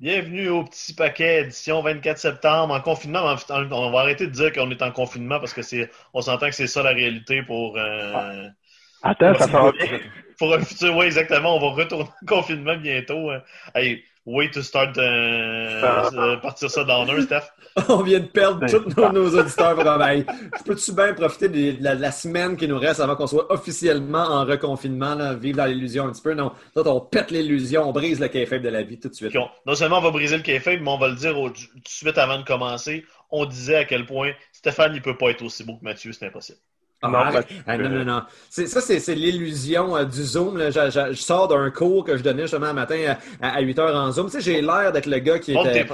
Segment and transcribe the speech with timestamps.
[0.00, 3.34] Bienvenue au petit paquet édition 24 septembre en confinement.
[3.50, 6.54] On va arrêter de dire qu'on est en confinement parce que c'est, on s'entend que
[6.54, 7.76] c'est ça la réalité pour.
[7.76, 8.46] Euh,
[9.02, 9.98] Attends, ça bien.
[10.38, 11.56] Pour un futur, oui, exactement.
[11.56, 13.30] On va retourner en confinement bientôt.
[13.30, 13.42] Hein.
[13.74, 17.42] Hey, way to start euh, partir ça dans un, Steph.
[17.88, 19.78] On vient de perdre tous nos, auditeurs.
[19.78, 24.44] je peux-tu bien profiter de la, semaine qui nous reste avant qu'on soit officiellement en
[24.44, 26.34] reconfinement, là, vivre dans l'illusion un petit peu?
[26.34, 29.34] Non, on pète l'illusion, on brise le kayfabe de la vie tout de suite.
[29.66, 32.18] non seulement on va briser le kayfabe, mais on va le dire tout de suite
[32.18, 33.04] avant de commencer.
[33.30, 36.26] On disait à quel point Stéphane, il peut pas être aussi beau que Mathieu, c'est
[36.26, 36.58] impossible.
[37.00, 40.58] Ah, non, ah, non, non, non, Ça, c'est l'illusion euh, du Zoom.
[40.58, 44.26] Je, sors d'un cours que je donnais justement un matin à, 8 h en Zoom.
[44.26, 45.86] Tu sais, j'ai l'air d'être le gars qui était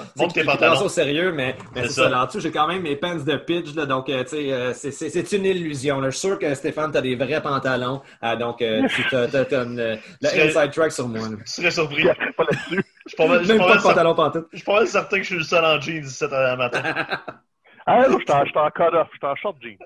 [0.82, 2.08] au sérieux, mais, c'est ça.
[2.08, 3.74] Là-dessus, j'ai quand même mes pants de pitch.
[3.74, 6.00] Là, donc, euh, tu sais, euh, c'est une illusion.
[6.00, 6.08] Là.
[6.08, 8.00] Je suis sûr que Stéphane, tu as des vrais pantalons.
[8.38, 11.28] donc, tu as, le inside track sur moi.
[11.44, 12.04] Je serais surpris.
[12.04, 12.82] pas là-dessus.
[13.04, 14.46] Je suis pas mal, Même pas de pantalon pantoute.
[14.52, 16.82] Je suis pas mal certain que je suis le seul en jeans 17 h matin.
[17.86, 19.78] Ah non, je suis en cut-off, je suis en short jeans.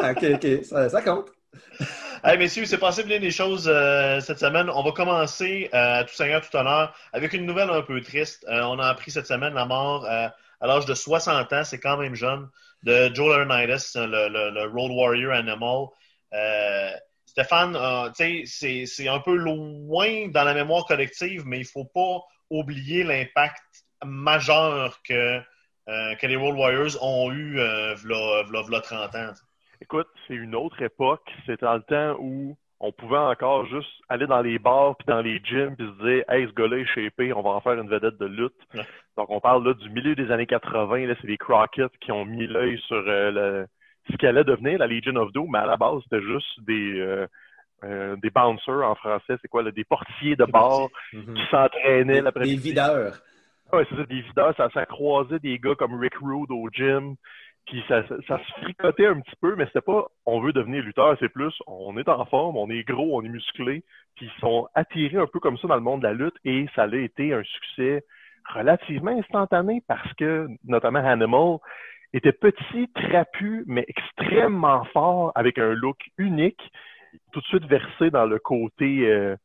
[0.00, 1.30] ah, ok, ok, ça, ça compte.
[2.24, 4.70] Hey, messieurs, c'est passé bien des choses euh, cette semaine.
[4.70, 8.46] On va commencer, euh, à tout seigneur, tout honneur, avec une nouvelle un peu triste.
[8.48, 11.96] Euh, on a appris cette semaine la mort à l'âge de 60 ans, c'est quand
[11.96, 12.48] même jeune,
[12.84, 15.86] de Joel Ernides, le, le, Road Warrior Animal.
[17.26, 17.76] Stéphane,
[18.16, 22.20] tu sais, c'est un peu loin dans la mémoire collective, mais il ne faut pas
[22.50, 23.64] oublier l'impact
[24.04, 25.40] majeur que euh,
[25.86, 29.32] que les World Warriors ont eu euh, v'là, 30 ans.
[29.80, 31.28] Écoute, c'est une autre époque.
[31.46, 35.20] C'était dans le temps où on pouvait encore juste aller dans les bars puis dans
[35.20, 37.88] les gyms puis se dire Hey, ce gars-là est shapé, on va en faire une
[37.88, 38.54] vedette de lutte.
[39.16, 42.24] Donc on parle là du milieu des années 80, là, c'est les Crockett qui ont
[42.24, 43.64] mis l'œil sur euh,
[44.10, 47.26] ce qu'elle allait devenir la Legion of Doom, mais à la base, c'était juste des
[48.22, 52.54] des bouncers en français, c'est quoi, là, des portiers de bar qui s'entraînaient l'après Des
[52.54, 53.20] videurs.
[53.72, 57.16] Ouais, c'est ça, des videurs, ça, ça croisait des gars comme Rick Rude au gym,
[57.66, 61.16] puis ça, ça, se fricotait un petit peu, mais c'était pas on veut devenir lutteur,
[61.20, 63.82] c'est plus on est en forme, on est gros, on est musclé,
[64.16, 66.66] puis ils sont attirés un peu comme ça dans le monde de la lutte et
[66.74, 68.04] ça a été un succès
[68.52, 71.58] relativement instantané parce que notamment Animal
[72.12, 76.60] était petit, trapu, mais extrêmement fort avec un look unique,
[77.32, 79.36] tout de suite versé dans le côté euh,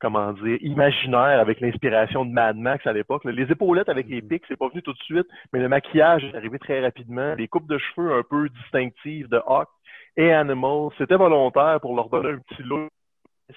[0.00, 3.24] comment dire, imaginaire avec l'inspiration de Mad Max à l'époque.
[3.24, 4.28] Les épaulettes avec les mhm.
[4.28, 7.34] pics, c'est pas venu tout de suite, mais le maquillage est arrivé très rapidement.
[7.34, 9.68] Les coupes de cheveux un peu distinctives de Hawk
[10.16, 12.90] et Animal, c'était volontaire pour leur donner un petit look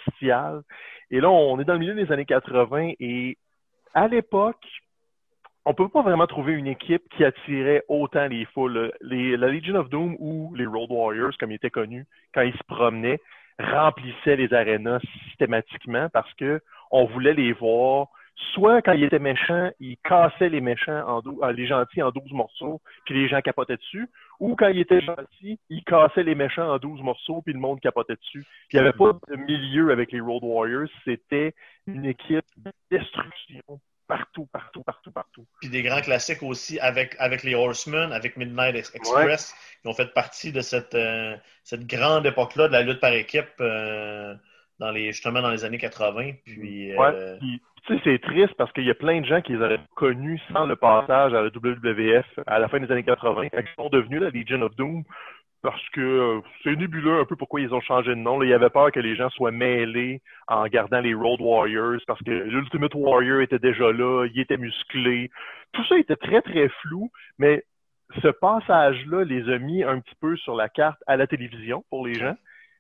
[0.08, 0.62] spécial.
[1.12, 3.38] Et là, on est dans le milieu des années 80 et
[3.94, 4.66] à l'époque,
[5.66, 8.94] on peut pas vraiment trouver une équipe qui attirait autant les foules.
[9.02, 12.64] la Legion of Doom ou les Road Warriors, comme ils étaient connus, quand ils se
[12.68, 13.20] promenaient,
[13.60, 18.08] remplissaient les arénas systématiquement parce que on voulait les voir.
[18.54, 22.34] Soit quand ils étaient méchants, ils cassaient les méchants en euh, les gentils en 12
[22.34, 24.08] morceaux, puis les gens capotaient dessus.
[24.40, 27.80] Ou quand ils étaient gentils, ils cassaient les méchants en 12 morceaux, puis le monde
[27.80, 28.46] capotait dessus.
[28.72, 30.88] il n'y avait pas de milieu avec les Road Warriors.
[31.04, 31.56] C'était
[31.88, 35.46] une équipe de destruction partout, partout, partout, partout.
[35.60, 40.14] Puis des grands classiques aussi avec, avec les Horsemen, avec Midnight Express, qui ont fait
[40.14, 44.34] partie de cette, euh, cette grande époque-là de la lutte par équipe euh,
[44.80, 46.32] dans les, justement dans les années 80.
[46.46, 49.62] Puis, euh, tu sais, c'est triste parce qu'il y a plein de gens qui les
[49.62, 53.60] auraient connus sans le passage à la WWF à la fin des années 80, quand
[53.60, 55.04] ils sont devenus la Legion of Doom
[55.62, 58.42] parce que euh, c'est nébuleux un peu pourquoi ils ont changé de nom.
[58.42, 62.22] il y avait peur que les gens soient mêlés en gardant les Road Warriors parce
[62.24, 65.30] que l'Ultimate Warrior était déjà là, il était musclé.
[65.74, 67.64] Tout ça était très, très flou, mais
[68.22, 72.06] ce passage-là les a mis un petit peu sur la carte à la télévision pour
[72.06, 72.36] les gens.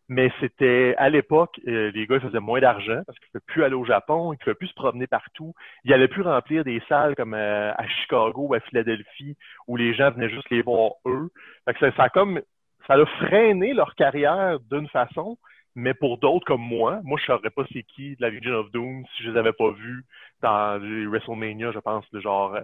[0.09, 3.63] Mais c'était à l'époque, euh, les gars faisaient moins d'argent parce qu'ils ne pouvaient plus
[3.65, 5.53] aller au Japon, ils ne pouvaient plus se promener partout.
[5.83, 9.35] Ils n'allaient plus remplir des salles comme euh, à Chicago ou à Philadelphie
[9.67, 11.29] où les gens venaient juste les voir eux.
[11.65, 12.39] ça, ça a comme
[12.87, 15.37] ça a freiné leur carrière d'une façon,
[15.75, 18.71] mais pour d'autres comme moi, moi je saurais pas c'est qui de la Legion of
[18.71, 20.05] Doom si je les avais pas vus
[20.41, 22.57] dans les WrestleMania, je pense, de genre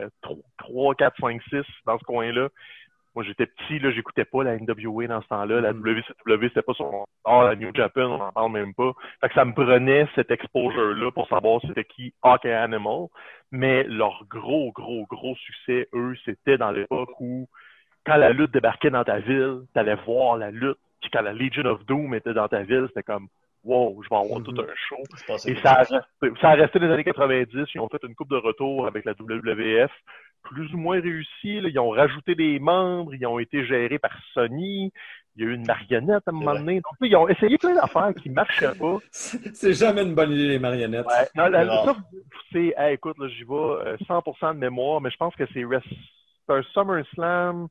[0.57, 2.49] 3, 4, 5, 6 dans ce coin-là.
[3.15, 5.61] moi, j'étais petit, là, j'écoutais pas la NWA dans ce temps-là.
[5.61, 6.47] La WCW, mm.
[6.49, 8.91] c'était pas son Ah, la New Japan, on n'en parle même pas.
[9.21, 13.07] Fait que ça me prenait cet exposure-là pour savoir c'était qui Hawk Animal.
[13.51, 17.47] Mais leur gros, gros, gros succès, eux, c'était dans l'époque où,
[18.05, 20.77] quand la lutte débarquait dans ta ville, t'allais voir la lutte.
[21.01, 23.27] Puis quand la Legion of Doom était dans ta ville, c'était comme
[23.63, 24.69] wow, je vais avoir tout mm-hmm.
[24.69, 25.47] un show.
[25.47, 27.67] Et ça a, ça a resté les années 90.
[27.73, 29.91] Ils ont fait une coupe de retour avec la WWF
[30.43, 31.29] plus ou moins réussi.
[31.43, 34.91] Ils ont rajouté des membres, ils ont été gérés par Sony.
[35.35, 36.75] Il y a eu une marionnette à un moment donné.
[36.75, 38.97] Donc, ils ont essayé plein d'affaires qui ne marchaient pas.
[39.11, 41.07] C'est jamais une bonne idée, les marionnettes.
[42.51, 45.63] c'est, écoute, j'y vais 100% euh, de mémoire, mais je pense que c'est
[46.49, 47.67] un SummerSlam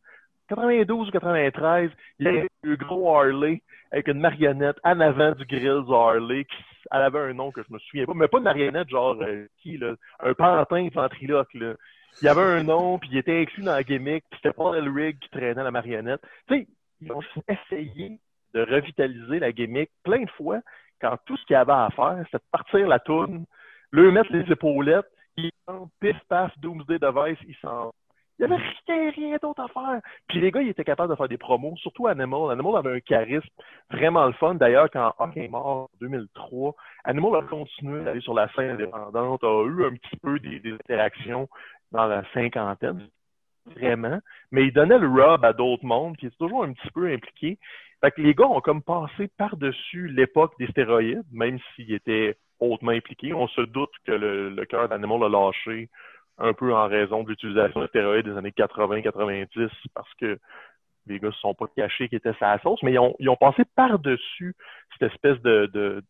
[0.56, 1.90] 92 ou 93.
[2.18, 5.94] Il y a eu un gros Harley avec une marionnette en avant du grill du
[5.94, 6.44] Harley.
[6.44, 6.56] Qui,
[6.90, 9.46] elle avait un nom que je me souviens pas, mais pas une marionnette genre euh,
[9.58, 11.54] qui, là, un pantin ventriloque.
[11.54, 11.74] Là
[12.20, 14.76] il y avait un nom, puis il était inclus dans la gimmick, puis c'était Paul
[14.76, 16.20] Elrig qui traînait la marionnette.
[16.50, 18.18] Ils ont essayé
[18.54, 20.60] de revitaliser la gimmick plein de fois
[21.00, 23.44] quand tout ce qu'il y avait à faire, c'était de partir la toune,
[23.90, 25.50] le mettre les épaulettes, ils
[26.00, 27.92] pif paf, Doomsday Device, ils s'en
[28.42, 30.00] il n'y avait rien, rien d'autre à faire.
[30.28, 32.50] Puis les gars, ils étaient capables de faire des promos, surtout Animal.
[32.50, 33.48] Animal avait un charisme
[33.90, 34.54] vraiment le fun.
[34.54, 36.74] D'ailleurs, quand Hawk est mort en 2003,
[37.04, 41.48] Animal a continué d'aller sur la scène indépendante, a eu un petit peu des interactions
[41.92, 43.08] dans la cinquantaine,
[43.66, 44.18] vraiment.
[44.50, 47.58] Mais il donnait le rub à d'autres mondes, qui étaient toujours un petit peu impliqués.
[48.00, 52.90] Fait que les gars ont comme passé par-dessus l'époque des stéroïdes, même s'ils étaient hautement
[52.90, 53.32] impliqués.
[53.32, 55.88] On se doute que le, cœur d'animal a lâché
[56.38, 60.38] un peu en raison de l'utilisation de stéroïdes des années 80-90 parce que
[61.06, 64.54] les gars se sont pas cachés qu'ils étaient sa sauce, mais ils ont, passé par-dessus
[64.92, 66.02] cette espèce de,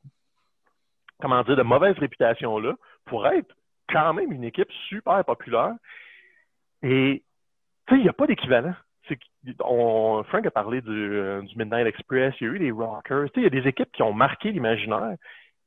[1.20, 2.74] comment dire, de mauvaise réputation-là
[3.06, 3.54] pour être
[3.88, 5.74] quand même une équipe super populaire.
[6.82, 7.22] Et,
[7.86, 8.74] tu sais, il n'y a pas d'équivalent.
[9.60, 13.28] On, Frank a parlé du, euh, du, Midnight Express, il y a eu les Rockers.
[13.36, 15.16] Il y a des équipes qui ont marqué l'imaginaire,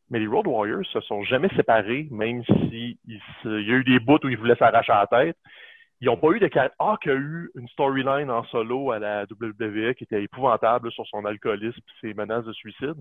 [0.10, 4.00] mais les Road Warriors se sont jamais séparés, même s'il il, y a eu des
[4.00, 5.38] bouts où ils voulaient s'arracher la tête.
[6.02, 6.50] Ils n'ont pas eu de
[6.80, 10.92] Ah, qu'il y a eu une storyline en solo à la WWE qui était épouvantable
[10.92, 12.96] sur son alcoolisme et ses menaces de suicide.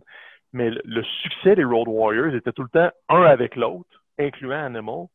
[0.53, 5.07] Mais le succès des Road Warriors était tout le temps un avec l'autre incluant Animal.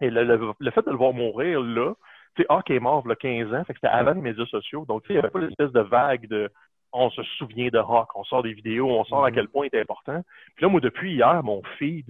[0.00, 1.92] Et le, fait de le voir mourir là,
[2.36, 4.46] tu sais, Hawk est mort il a 15 ans, fait que c'était avant les médias
[4.46, 4.84] sociaux.
[4.86, 6.48] Donc, il n'y avait pas l'espèce de vague de
[6.92, 9.34] on se souvient de Hawk, on sort des vidéos, on sort à mm-hmm.
[9.34, 10.22] quel point il est important.
[10.56, 12.06] Puis là, moi, depuis hier, mon feed,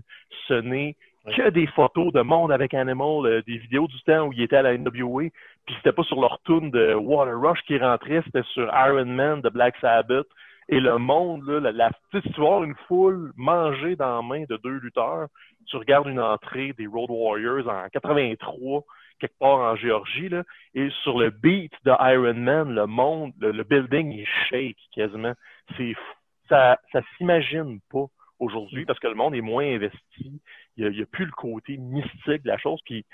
[0.46, 0.96] ce n'est
[1.36, 4.56] que des photos de monde avec Animal, euh, des vidéos du temps où il était
[4.56, 5.24] à la NWA,
[5.66, 9.40] puis c'était pas sur leur tune de Water Rush qui rentrait, c'était sur Iron Man
[9.40, 10.26] de Black Sabbath.
[10.70, 14.78] Et le monde, là, la, tu vois une foule manger dans la main de deux
[14.78, 15.28] lutteurs,
[15.66, 18.84] tu regardes une entrée des Road Warriors en 83,
[19.18, 20.44] quelque part en Géorgie, là,
[20.74, 25.34] et sur le beat de Iron Man, le monde, le, building est shake quasiment.
[25.76, 25.94] C'est
[26.48, 28.06] ça, ça s'imagine pas
[28.38, 30.40] aujourd'hui parce que le monde est moins investi.
[30.76, 32.80] Il n'y a, plus le côté mystique de la chose.
[32.84, 33.04] Puis,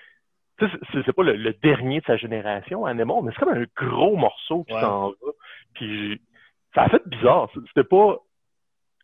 [0.58, 4.74] c'est pas le, dernier de sa génération, Anémon, mais c'est comme un gros morceau qui
[4.74, 5.14] s'en va.
[5.74, 6.20] Puis,
[6.74, 7.50] ça a fait bizarre.
[7.68, 8.18] C'était pas.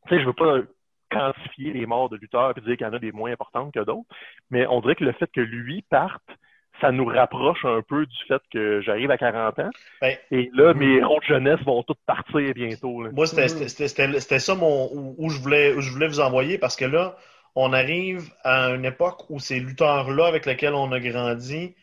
[0.06, 0.60] Tu sais, je veux pas
[1.10, 3.80] quantifier les morts de lutteurs et dire qu'il y en a des moins importantes que
[3.80, 4.08] d'autres.
[4.50, 6.22] Mais on dirait que le fait que lui parte,
[6.80, 9.70] ça nous rapproche un peu du fait que j'arrive à 40 ans.
[10.00, 13.10] Ben, et là, mes héros de jeunesse vont tous partir bientôt.
[13.12, 17.16] Moi, c'était ça mon, où, je voulais, où je voulais vous envoyer parce que là,
[17.54, 21.74] on arrive à une époque où ces lutteurs-là avec lesquels on a grandi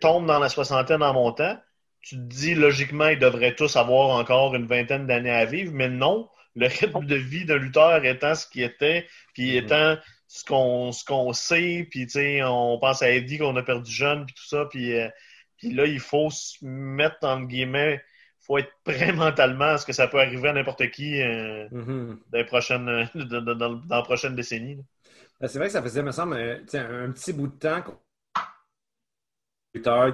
[0.00, 1.56] tombent dans la soixantaine en montant.
[2.00, 5.88] Tu te dis, logiquement, ils devraient tous avoir encore une vingtaine d'années à vivre, mais
[5.88, 9.64] non le rythme de vie d'un lutteur étant ce qu'il était, puis mm-hmm.
[9.64, 9.96] étant
[10.28, 13.90] ce qu'on ce qu'on sait, puis tu sais, on pense à Eddie qu'on a perdu
[13.90, 15.08] jeune, puis tout ça, puis, euh,
[15.56, 18.02] puis là, il faut se mettre, en guillemets,
[18.40, 22.18] faut être prêt mentalement à ce que ça peut arriver à n'importe qui euh, mm-hmm.
[22.30, 24.78] dans, les prochaines, dans, la prochaine décennie.
[25.40, 27.82] Ben, c'est vrai que ça faisait, me semble, un, un petit bout de temps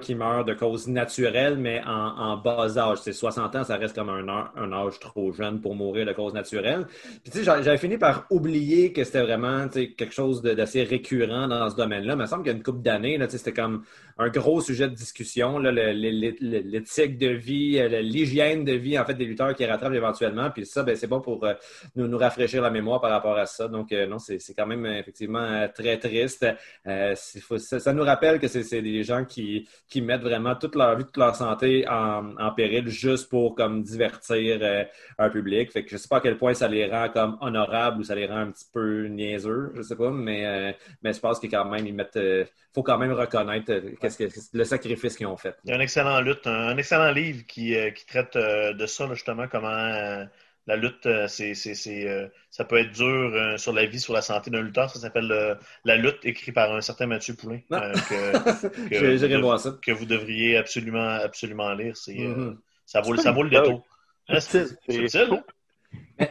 [0.01, 2.99] qui meurt de cause naturelle, mais en, bas âge.
[3.03, 6.35] C'est 60 ans, ça reste comme un, un, âge trop jeune pour mourir de cause
[6.35, 6.87] naturelle.
[7.23, 11.71] Puis tu sais, j'avais fini par oublier que c'était vraiment quelque chose d'assez récurrent dans
[11.71, 12.15] ce domaine-là.
[12.15, 13.83] Il me semble qu'il y a une couple d'années, c'était comme
[14.19, 19.25] un gros sujet de discussion, l'éthique de vie, euh, l'hygiène de vie en fait des
[19.25, 20.51] lutteurs qui rattrapent éventuellement.
[20.51, 21.55] Puis ça, ben, c'est bon pour euh,
[21.97, 23.69] nous, nous rafraîchir la mémoire par rapport à ça.
[23.69, 26.47] Donc euh, non, c'est quand même effectivement très triste.
[26.85, 29.52] ça, nous rappelle que c'est des gens qui
[29.89, 34.59] qui, mettent vraiment toute leur vie, toute leur santé en, péril juste pour comme divertir
[34.63, 34.85] euh,
[35.19, 35.73] un public.
[35.73, 38.15] Fait que je sais pas à quel point ça les rend comme honorables ou ça
[38.15, 42.17] les rend un petit peu niaiseux, je sais pas, mais, euh, mais je pense mettent
[42.17, 42.45] euh,
[42.75, 45.57] faut quand même reconnaître qu'est-ce que, le sacrifice qu'ils ont fait.
[45.65, 49.47] Il y a un excellent lutte, un, excellent livre qui, qui traite de ça, justement,
[49.47, 50.27] comment
[50.67, 54.15] la lutte, euh, c'est, c'est, euh, ça peut être dur euh, sur la vie, sur
[54.15, 54.91] la santé d'un lutteur.
[54.91, 57.61] Ça s'appelle La lutte, écrit par un certain Mathieu Poulain.
[57.69, 59.77] Que, que, vous, ça.
[59.83, 61.97] que vous devriez absolument, absolument lire.
[61.97, 62.57] C'est, mm-hmm.
[62.87, 63.85] ça, vaut, ça vaut le détour.
[64.29, 64.69] Ah, c'est,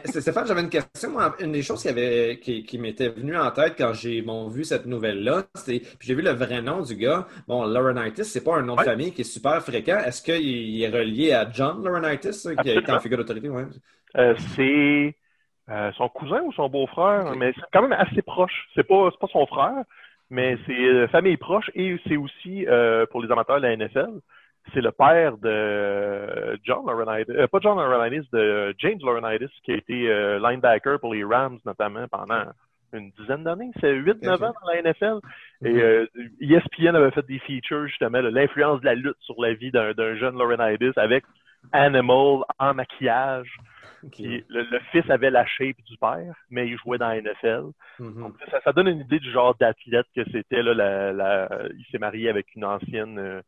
[0.04, 1.10] Stéphane, j'avais une question.
[1.40, 4.86] une des choses qui, avait, qui, qui m'était venue en tête quand j'ai vu cette
[4.86, 7.26] nouvelle-là, c'est j'ai vu le vrai nom du gars.
[7.46, 9.98] Bon, Laurinaitis, c'est pas un nom de famille qui est super fréquent.
[9.98, 13.48] Est-ce qu'il est relié à John Laurinaitis, qui a été en figure d'autorité?
[13.48, 13.64] Ouais.
[14.16, 15.16] Euh, c'est
[15.68, 18.68] euh, son cousin ou son beau-frère, mais c'est quand même assez proche.
[18.74, 19.84] C'est pas, pas son frère,
[20.30, 22.66] mais c'est euh, famille proche et c'est aussi,
[23.10, 24.20] pour les amateurs de la NFL,
[24.72, 30.38] c'est le père de John Laurinaitis, pas John Laurinaitis, de James Laurinaitis, qui a été
[30.38, 32.44] linebacker pour les Rams notamment pendant
[32.92, 35.20] une dizaine d'années, c'est 8-9 ans dans la NFL.
[35.64, 36.56] Et mm-hmm.
[36.56, 40.36] ESPN avait fait des features justement, l'influence de la lutte sur la vie d'un jeune
[40.36, 41.24] Laurinaitis avec
[41.72, 43.48] Animal en maquillage.
[44.18, 47.70] Le, fils avait la shape du père, mais il jouait dans la NFL.
[48.00, 48.32] Mm-hmm.
[48.64, 50.62] ça, donne une idée du genre d'athlète que c'était.
[50.62, 53.42] Là, il s'est marié avec une ancienne,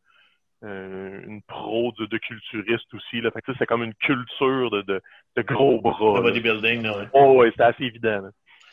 [0.63, 3.21] euh, euh, une pro de, culturiste aussi.
[3.21, 3.31] Là.
[3.31, 5.01] Fait que c'est comme une culture de,
[5.35, 6.17] de, gros bras.
[6.17, 8.21] De bodybuilding, Oh, ouais, c'était assez évident.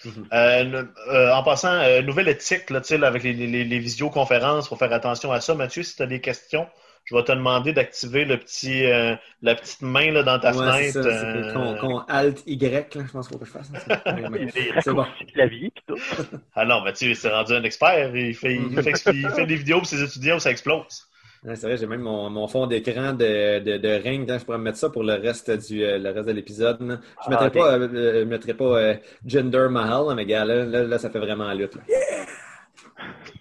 [0.04, 0.88] Mm-hmm.
[1.12, 5.40] Euh, en passant, nouvelle éthique là, avec les, les, les visioconférences, faut faire attention à
[5.40, 5.54] ça.
[5.54, 6.66] Mathieu, si tu as des questions,
[7.04, 11.02] je vais te demander d'activer le petit, euh, la petite main là, dans ta fenêtre.
[11.02, 11.76] C'est euh...
[11.78, 13.72] qu'on Alt Y, là, je pense qu'il faut que je fasse.
[14.84, 15.06] c'est bon.
[15.32, 15.96] clavier tout.
[16.54, 18.14] ah non, mais tu c'est rendu un expert.
[18.14, 21.08] Il fait, il fait, il fait des vidéos pour ses étudiants où ça explose.
[21.44, 24.30] C'est vrai, j'ai même mon, mon fond d'écran de, de, de ring.
[24.30, 26.78] Je pourrais me mettre ça pour le reste du euh, le reste de l'épisode.
[26.80, 31.18] Je ne ah, mettrais, pas, euh, pas Gender Mahal, mais gars, là, là, ça fait
[31.18, 31.76] vraiment la lutte.
[31.88, 32.26] Yeah!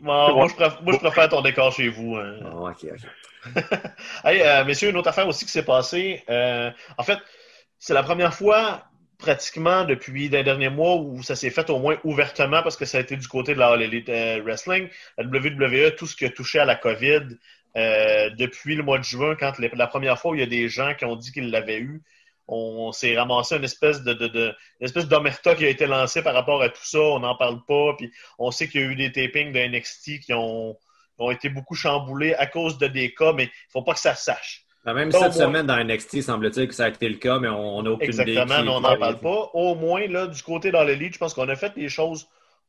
[0.01, 2.15] Bon, moi, je préfère, moi, je préfère ton décor chez vous.
[2.15, 2.39] Hein.
[2.53, 3.55] Oh, ok, ok.
[4.24, 6.24] hey, euh, messieurs, une autre affaire aussi qui s'est passée.
[6.29, 7.20] Euh, en fait,
[7.77, 8.84] c'est la première fois
[9.21, 12.97] pratiquement depuis les derniers mois où ça s'est fait au moins ouvertement parce que ça
[12.97, 14.89] a été du côté de la Elite euh, Wrestling.
[15.17, 17.37] La WWE, tout ce qui a touché à la COVID
[17.73, 20.93] depuis le mois de juin, quand la première fois où il y a des gens
[20.93, 22.01] qui ont dit qu'ils l'avaient eu,
[22.49, 24.13] on s'est ramassé une espèce de,
[25.03, 26.99] d'omerta qui a été lancé par rapport à tout ça.
[26.99, 27.95] On n'en parle pas.
[27.97, 30.77] Puis on sait qu'il y a eu des tapings de NXT qui ont
[31.21, 33.99] ont été beaucoup chamboulés à cause de des cas, mais il ne faut pas que
[33.99, 34.65] ça sache.
[34.83, 37.83] Ben, même cette semaine dans NXT, semble-t-il que ça a été le cas, mais on
[37.83, 38.41] n'a aucune Exactement, idée.
[38.41, 39.50] Exactement, on n'en parle pas.
[39.53, 42.27] Au moins, là, du côté dans l'élite, je pense qu'on a fait les choses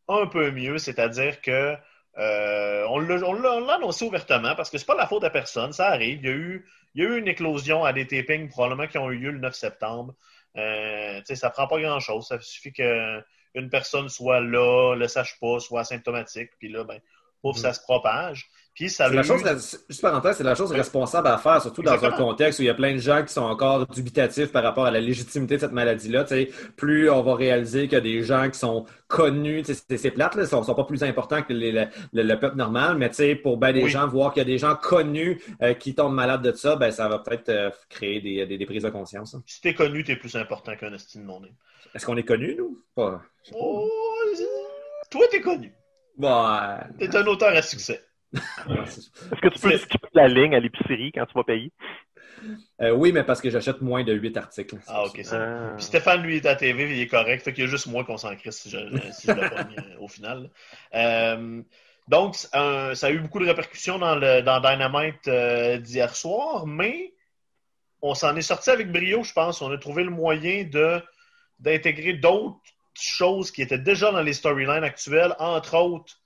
[0.09, 1.75] un peu mieux, c'est-à-dire que
[2.19, 6.19] euh, on l'a annoncé ouvertement parce que c'est pas la faute de personne, ça arrive.
[6.23, 8.99] Il y a eu, il y a eu une éclosion à des tapings probablement qui
[8.99, 10.15] ont eu lieu le 9 septembre.
[10.57, 12.27] Euh, ça prend pas grand-chose.
[12.27, 17.01] Ça suffit qu'une personne soit là, le sache pas, soit asymptomatique, puis là, ben,
[17.41, 18.51] pour que ça se propage.
[18.75, 19.43] Puis ça la chose,
[19.89, 22.71] juste parenthèse, c'est la chose responsable à faire, surtout dans un contexte où il y
[22.71, 25.73] a plein de gens qui sont encore dubitatifs par rapport à la légitimité de cette
[25.73, 26.25] maladie-là.
[26.77, 30.41] Plus on va réaliser qu'il y a des gens qui sont connus, c'est plate, ils
[30.41, 34.33] ne sont, pas plus importants que le, peuple normal, mais pour ben des gens, voir
[34.33, 37.19] qu'il y a des gens connus euh, qui tombent malades de ça, ben, ça va
[37.19, 39.35] peut-être euh, créer des, des, prises de conscience.
[39.35, 39.43] Hein.
[39.45, 41.43] Si tu es connu, tu es plus important qu'un estime non
[41.95, 42.83] Est-ce qu'on est connu, nous?
[42.95, 43.21] Pas.
[43.55, 43.87] Oh,
[45.11, 45.75] toi, tu es connu.
[46.17, 46.57] Bon,
[46.99, 48.03] T'es un auteur à succès.
[48.35, 51.73] Est-ce que tu peux skipper la ligne à l'épicerie quand tu vas payer?
[52.81, 54.77] Euh, oui, mais parce que j'achète moins de 8 articles.
[54.89, 55.37] Ah, ok, ça.
[55.41, 55.75] Ah.
[55.77, 57.45] Puis Stéphane, lui, est à TV, il est correct.
[57.45, 58.79] Fait qu'il y a juste moi qu'on s'en crisse si je,
[59.13, 60.51] si je le pogne euh, au final.
[60.95, 61.63] Euh,
[62.09, 65.29] donc, ça a eu beaucoup de répercussions dans, le, dans Dynamite
[65.83, 67.15] d'hier soir, mais
[68.01, 69.63] on s'en est sorti avec brio, je pense.
[69.63, 71.01] On a trouvé le moyen de
[71.61, 72.59] d'intégrer d'autres
[72.93, 76.22] choses qui étaient déjà dans les storylines actuelles, entre autres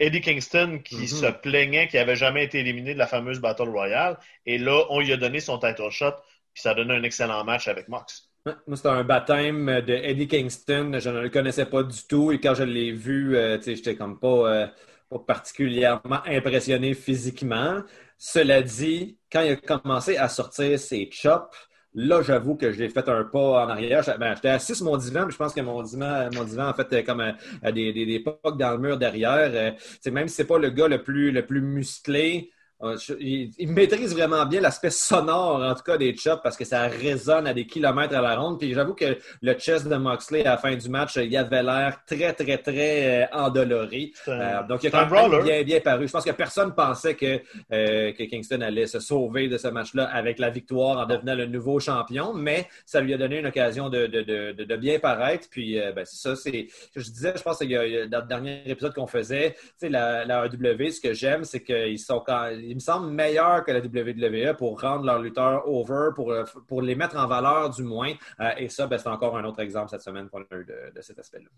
[0.00, 1.06] Eddie Kingston qui mhm.
[1.06, 4.18] se plaignait qu'il n'avait jamais été éliminé de la fameuse Battle Royale.
[4.46, 6.12] Et là, on lui a donné son title shot,
[6.52, 8.30] puis ça a donné un excellent match avec Mox.
[8.46, 10.98] Moi, c'était un baptême de Eddie Kingston.
[10.98, 12.32] Je ne le connaissais pas du tout.
[12.32, 14.66] Et quand je l'ai vu, euh, j'étais comme pas, euh,
[15.10, 17.82] pas particulièrement impressionné physiquement.
[18.16, 21.54] Cela dit, quand il a commencé à sortir ses chops,
[21.94, 24.04] Là, j'avoue que j'ai fait un pas en arrière.
[24.18, 26.74] Ben, j'étais assis sur mon divan, mais je pense que mon divan, mon divan en
[26.74, 29.50] fait, comme euh, des, des, des pocs dans le mur derrière.
[29.52, 32.50] Euh, même si c'est pas le gars le plus, le plus musclé,
[32.82, 36.82] euh, il, maîtrise vraiment bien l'aspect sonore, en tout cas, des chops parce que ça
[36.88, 38.58] résonne à des kilomètres à la ronde.
[38.58, 42.00] Puis j'avoue que le chest de Moxley à la fin du match, il avait l'air
[42.06, 44.14] très, très, très euh, endolori.
[44.28, 46.06] Euh, donc, il a quand même bien, bien paru.
[46.06, 47.38] Je pense que personne pensait que,
[47.70, 51.80] que Kingston allait se sauver de ce match-là avec la victoire en devenant le nouveau
[51.80, 55.48] champion, mais ça lui a donné une occasion de, de, de, de bien paraître.
[55.50, 59.06] Puis, ben, c'est ça, c'est je disais, je pense a, dans le dernier épisode qu'on
[59.06, 62.80] faisait, tu sais, la, la AEW, ce que j'aime, c'est qu'ils sont quand il me
[62.80, 67.16] semble, meilleur que la WWE pour rendre leurs lutteurs over, pour, euh, pour les mettre
[67.16, 68.12] en valeur du moins.
[68.40, 71.00] Euh, et ça, ben, c'est encore un autre exemple cette semaine qu'on a eu de,
[71.00, 71.48] cet aspect-là.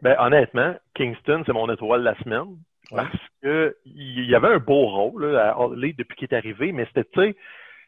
[0.00, 2.56] Ben, honnêtement, Kingston, c'est mon étoile de la semaine.
[2.90, 3.10] Parce
[3.42, 7.36] qu'il y avait un beau rôle à depuis qu'il est arrivé, mais c'était, tu sais,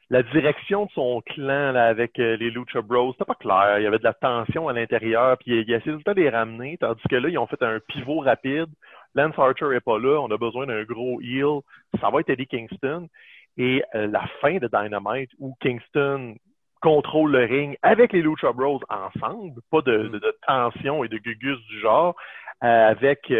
[0.08, 3.78] la direction de son clan là, avec euh, les Lucha Bros, c'était pas clair.
[3.78, 6.78] Il y avait de la tension à l'intérieur, puis il, a essayé de les ramener,
[6.78, 8.68] tandis que là, ils ont fait un pivot rapide.
[9.16, 11.60] Lance Archer est pas là, on a besoin d'un gros heel.
[12.00, 13.08] Ça va être Eddie Kingston.
[13.56, 16.36] Et euh, la fin de Dynamite, où Kingston
[16.82, 21.58] contrôle le ring avec les Lucha Bros ensemble, pas de, de, tension et de gugus
[21.68, 22.14] du genre,
[22.62, 23.32] euh, avec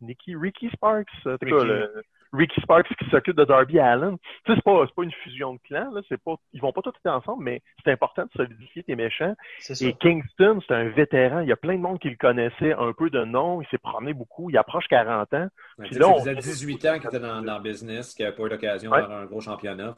[0.00, 1.50] Nicky, Ricky Sparks, Ricky.
[1.50, 2.02] le,
[2.34, 4.16] Ricky Sparks qui s'occupe de Darby Allen.
[4.44, 6.00] Tu sais, c'est pas, pas une fusion de clans, là.
[6.08, 9.34] C'est pas, ils vont pas tous être ensemble, mais c'est important de solidifier tes méchants.
[9.80, 11.40] Et Kingston, c'est un vétéran.
[11.40, 13.62] Il y a plein de monde qui le connaissait un peu de nom.
[13.62, 14.50] Il s'est promené beaucoup.
[14.50, 15.48] Il approche 40 ans.
[15.78, 16.18] puis là, on...
[16.18, 19.26] faisait 18 ans qu'il était dans, le business, qu'il n'avait pas eu l'occasion d'avoir un
[19.26, 19.94] gros championnat.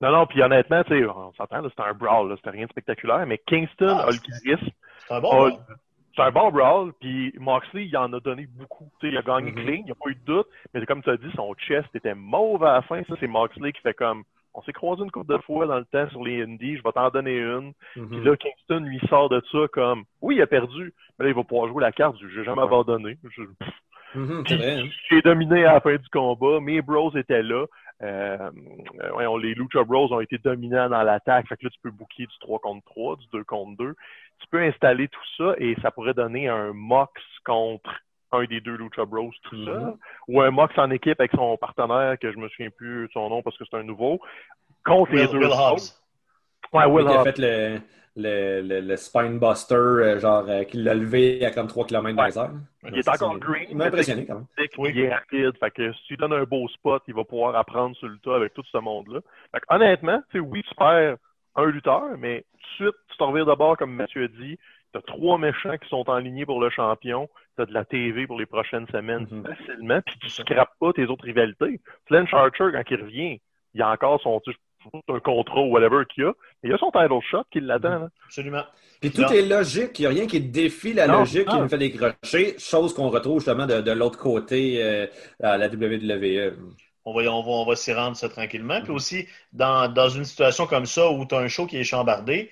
[0.00, 3.24] Non, non, puis honnêtement, tu sais, on s'entend, c'était un brawl, c'était rien de spectaculaire,
[3.26, 4.68] mais Kingston ah, a le charisme.
[5.08, 5.58] C'est un bon
[6.16, 8.90] c'est un bon brawl, puis Moxley, il en a donné beaucoup.
[9.02, 9.64] il a gagné mm-hmm.
[9.64, 11.88] clean, il n'y a pas eu de doute, mais comme tu as dit, son chest
[11.94, 13.02] était mauve à la fin.
[13.04, 15.84] Ça, c'est Moxley qui fait comme on s'est croisé une couple de fois dans le
[15.84, 17.72] temps sur les Indies, je vais t'en donner une.
[17.96, 18.08] Mm-hmm.
[18.08, 21.36] Puis là, Kingston lui sort de ça comme oui, il a perdu, mais là, il
[21.36, 23.18] va pouvoir jouer la carte du j'ai jamais abandonné.
[23.22, 23.42] Je...
[24.18, 24.88] Mm-hmm, hein.
[25.10, 27.66] J'ai dominé à la fin du combat, mes bros étaient là.
[28.02, 28.50] Euh,
[29.14, 31.48] ouais, les Lucha Bros ont été dominants dans l'attaque.
[31.48, 33.94] Fait que là, tu peux booker du 3 contre 3, du 2 contre 2
[34.40, 37.90] tu peux installer tout ça et ça pourrait donner un Mox contre
[38.32, 39.96] un des deux Lucha Bros tout ça, mhm.
[40.28, 43.28] ou un Mox en équipe avec son partenaire, que je me souviens plus de son
[43.28, 44.20] nom parce que c'est un nouveau,
[44.84, 45.38] contre les deux.
[45.38, 46.02] Will Hobbs.
[46.72, 47.16] Ouais, Will Hobbs.
[47.16, 47.80] a fait le,
[48.16, 52.40] le, le, spine buster, euh, genre, euh, qu'il l'a levé à comme 3 km dans
[52.42, 52.50] heure.
[52.84, 53.66] Il est encore green.
[53.70, 54.46] Il m'a impressionné quand même.
[54.58, 55.52] Il est rapide.
[55.58, 58.36] Fait que si tu donnes un beau spot, il va pouvoir apprendre sur le tas
[58.36, 59.20] avec tout ce monde-là.
[59.52, 61.16] Fait que, honnêtement, oui, tu perds
[61.56, 64.58] un lutteur, mais tout de suite, tu t'en reviens d'abord, comme Mathieu a dit,
[64.92, 67.84] tu as trois méchants qui sont en ligne pour le champion, tu as de la
[67.84, 69.44] TV pour les prochaines semaines mhm.
[69.44, 71.80] facilement, puis tu scrapes pas tes autres rivalités.
[72.06, 73.40] Flynn Archer, quand il revient,
[73.74, 74.40] il a encore son
[75.08, 78.00] un contrat ou whatever qu'il a, il a son title shot qui l'attend.
[78.00, 78.08] Mhm.
[78.26, 78.64] Absolument.
[79.00, 81.78] Puis tout est logique, il n'y a rien qui défie la logique qui nous fait
[81.78, 85.06] décrocher, chose qu'on retrouve justement de, l'autre côté euh,
[85.42, 86.54] à la WWE
[87.06, 88.82] on va, on va, s'y rendre ça tranquillement.
[88.82, 92.50] Puis aussi, dans, une situation comme ça où tu as un show qui est chambardé,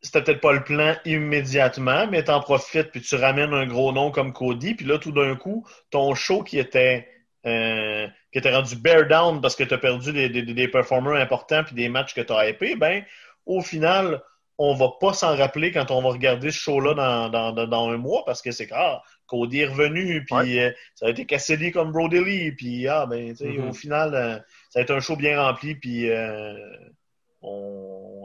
[0.00, 3.92] c'était peut-être pas le plan immédiatement, mais tu en profites, puis tu ramènes un gros
[3.92, 7.06] nom comme Cody, puis là, tout d'un coup, ton show qui était
[7.46, 11.64] euh, qui était rendu bear down parce que tu as perdu des, des, performers importants
[11.64, 13.02] puis des matchs que tu as hypés, ben,
[13.46, 14.22] au final,
[14.62, 18.42] on va pas s'en rappeler quand on va regarder ce show-là dans, un mois parce
[18.42, 22.52] que c'est ah, Cody est revenu, puis euh, ça a été Cassidy comme Brody Lee,
[22.52, 23.70] puis ah, ben, mm-hmm.
[23.70, 26.52] au final, euh, ça a été un show bien rempli, puis euh,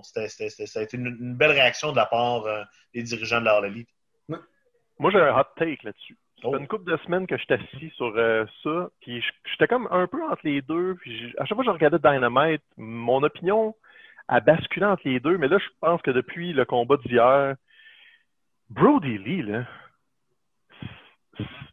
[0.04, 2.44] ça a été une, belle réaction de la part
[2.94, 3.90] des dirigeants de la Elite.
[4.28, 6.18] Moi, j'ai un hot take là-dessus.
[6.42, 6.58] Ça fait oh.
[6.58, 8.14] une couple de semaines que je suis assis sur
[8.64, 11.74] ça, puis j'étais comme un peu entre les deux, puis à chaque fois que je
[11.74, 13.74] regardais Dynamite, mon opinion
[14.28, 15.38] à basculer entre les deux.
[15.38, 17.56] Mais là, je pense que depuis le combat d'hier,
[18.70, 19.66] Brody Lee, là,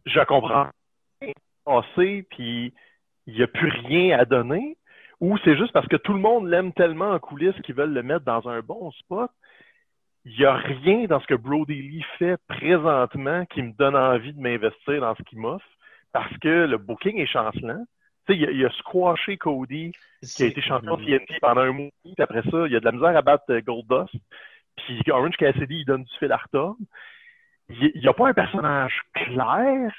[0.06, 0.68] je comprends
[1.64, 2.74] passé, puis
[3.26, 4.76] il n'y a plus rien à donner,
[5.20, 8.02] ou c'est juste parce que tout le monde l'aime tellement en coulisses qu'ils veulent le
[8.02, 9.30] mettre dans un bon spot.
[10.24, 14.32] Il n'y a rien dans ce que Brody Lee fait présentement qui me donne envie
[14.32, 15.66] de m'investir dans ce qu'il m'offre,
[16.12, 17.84] parce que le booking est chancelant.
[18.28, 21.90] Tu sais, il, a squashé Cody, qui a été champion de TNT pendant un mois.
[22.04, 24.14] Puis après ça, il y a de la misère à battre euh, Goldust.
[24.76, 26.78] Puis Orange Cassidy, il donne du fil à retordre.
[27.68, 29.92] Il n'y a pas un personnage clair.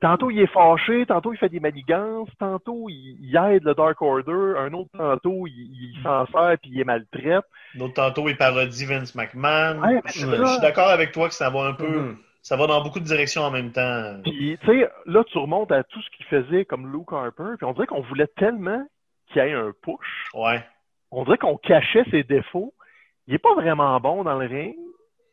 [0.00, 4.54] Tantôt, il est fâché, tantôt, il fait des manigances, tantôt, il, aide le Dark Order,
[4.58, 7.44] un autre tantôt, il, s'en sert puis il est maltraite.
[7.76, 10.00] Un autre tantôt, il parodie Vince McMahon.
[10.06, 11.86] je, suis d'accord avec toi que ça va un peu...
[11.86, 12.16] Mm-hmm
[12.46, 14.20] ça va dans beaucoup de directions en même temps.
[14.22, 17.66] Puis, tu sais, là, tu remontes à tout ce qu'il faisait comme Luke Harper, puis
[17.66, 18.86] on dirait qu'on voulait tellement
[19.26, 20.30] qu'il y ait un push.
[20.32, 20.64] Ouais.
[21.10, 22.72] On dirait qu'on cachait ses défauts.
[23.26, 24.76] Il est pas vraiment bon dans le ring.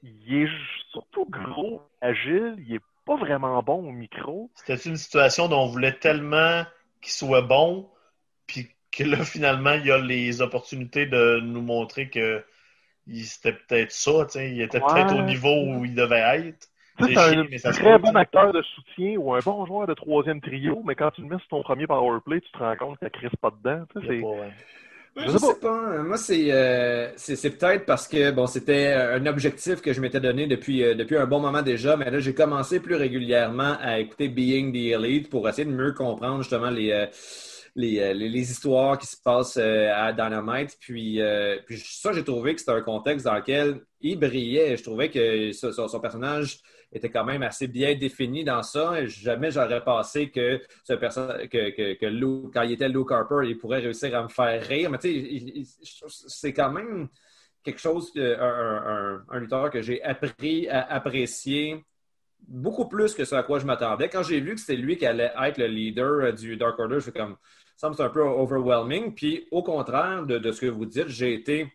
[0.02, 0.50] Il est
[0.92, 2.56] surtout gros, agile.
[2.66, 4.50] Il est pas vraiment bon au micro.
[4.56, 6.64] C'était une situation dont on voulait tellement
[7.02, 7.90] qu'il soit bon,
[8.48, 12.44] puis que là, finalement, il y a les opportunités de nous montrer que
[13.08, 16.68] c'était peut-être ça, il était peut-être au niveau où il devait être.
[17.00, 20.96] C'est un très bon acteur de soutien ou un bon joueur de troisième trio, mais
[20.96, 23.52] quand tu le mets sur ton premier powerplay, tu te rends compte qu'il ne pas
[23.52, 23.86] dedans.
[25.16, 26.04] Je, ne sais pas.
[26.04, 30.84] Moi, euh, c'est peut-être parce que bon, c'était un objectif que je m'étais donné depuis,
[30.84, 34.72] euh, depuis un bon moment déjà, mais là, j'ai commencé plus régulièrement à écouter Being
[34.72, 37.06] the Elite pour essayer de mieux comprendre justement les, euh,
[37.76, 40.78] les, les, histoires qui se passent à Dynamite.
[40.80, 41.20] Puis,
[41.66, 44.78] puis ça, j'ai trouvé que c'était un contexte dans lequel il brillait.
[44.78, 46.60] Je trouvais que son personnage
[46.94, 49.06] était quand même assez bien défini dans ça.
[49.06, 53.58] Jamais j'aurais pensé que ce personnage, que, que, que quand il était Luke Harper, il
[53.58, 54.90] pourrait réussir à me faire rire.
[54.92, 55.84] Mais tu sais,
[56.28, 57.10] c'est quand même
[57.64, 61.84] quelque chose, un, un, lutteur que j'ai appris à apprécier
[62.48, 64.10] beaucoup plus que ce à quoi je m'attendais.
[64.10, 67.06] Quand j'ai vu que c'était lui qui allait être le leader du Dark Order, je
[67.06, 67.38] fais comme,
[67.78, 69.16] ça me semble un peu overwhelming.
[69.16, 71.72] Puis au contraire de, de ce que vous dites, j'ai été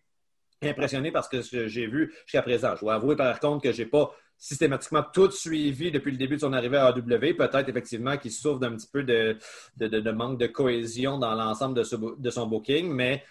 [0.62, 2.74] impressionné par ce que j'ai vu jusqu'à présent.
[2.76, 6.36] Je dois avouer par contre que je n'ai pas systématiquement tout suivi depuis le début
[6.36, 7.34] de son arrivée à AW.
[7.36, 9.36] Peut-être effectivement qu'il souffre d'un petit peu de,
[9.76, 11.82] de, manque de cohésion dans l'ensemble de,
[12.18, 13.24] de, son booking, mais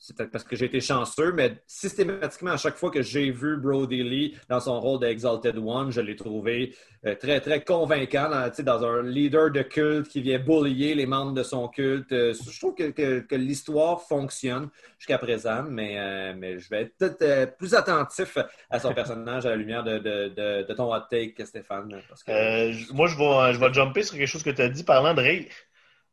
[0.00, 3.58] c'est peut-être parce que j'ai été chanceux, mais systématiquement, à chaque fois que j'ai vu
[3.58, 8.84] Brody Lee dans son rôle d'Exalted One, je l'ai trouvé euh, très, très convaincant dans,
[8.84, 12.12] un leader de culte qui vient bullier les membres de son culte.
[12.12, 17.74] Euh, je trouve que, l'histoire fonctionne jusqu'à présent, mais, euh, je vais être peut-être plus
[17.74, 18.38] attentif
[18.70, 21.88] à son personnage à la lumière de, de, ton hot take, Stéphane.
[21.88, 25.20] moi, je vais, je vais jumper sur quelque chose que tu as dit parlant de.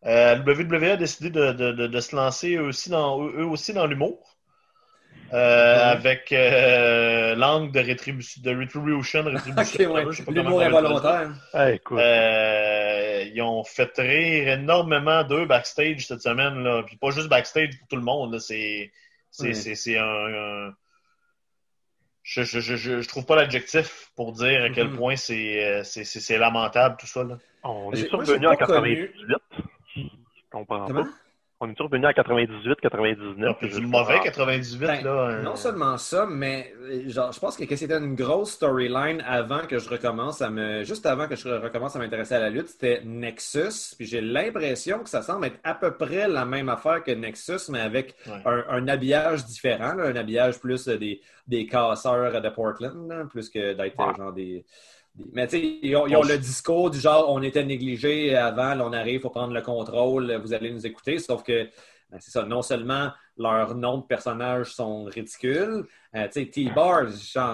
[0.06, 3.88] Euh, WWE a décidé de, de, de, se lancer eux aussi dans, eux aussi dans
[3.88, 4.38] l'humour.
[5.34, 10.26] Euh, avec euh, l'angle de, rétribution, de retribution, rétribution.
[10.30, 11.32] L'humour involontaire.
[11.54, 16.64] Euh, ils ont fait rire énormément d'eux backstage cette semaine.
[16.64, 16.84] Là.
[16.84, 18.40] Puis pas juste backstage pour tout le monde.
[18.40, 18.92] C'est
[19.32, 20.74] c'est un,
[22.24, 24.96] Je, je, je, je, trouve pas l'adjectif pour dire à quel mm-hmm.
[24.96, 27.26] point c'est c'est lamentable tout ça.
[27.26, 27.38] Là.
[27.64, 29.12] On est survenu en 98.
[29.20, 29.77] On
[30.66, 31.08] comprends pas.
[31.60, 33.58] On est revenu à 98, 99.
[33.62, 35.10] C'est du mauvais 98, ben, là.
[35.10, 35.42] Euh.
[35.42, 36.72] Non seulement ça, mais
[37.08, 40.84] genre, je pense que, c'était une grosse storyline avant que je recommence à me.
[40.84, 43.96] Juste avant que je recommence à m'intéresser à la lutte, c'était Nexus.
[43.98, 47.72] Puis j'ai l'impression que ça semble être à peu près la même affaire que Nexus,
[47.72, 48.16] mais avec
[48.46, 54.32] un, habillage différent, un habillage plus des, des casseurs de Portland, plus que d'être genre
[54.32, 54.64] des
[55.34, 59.16] mais tu sais, ils, ont, le discours du genre on était négligé avant, on arrive,
[59.16, 61.20] il faut prendre le contrôle, vous allez nous écouter.
[61.20, 61.64] Sauf que,
[62.12, 65.86] ben, c'est ça, non seulement leurs noms de personnages sont ridicules,
[66.18, 67.04] euh, tu sais, T-Bar,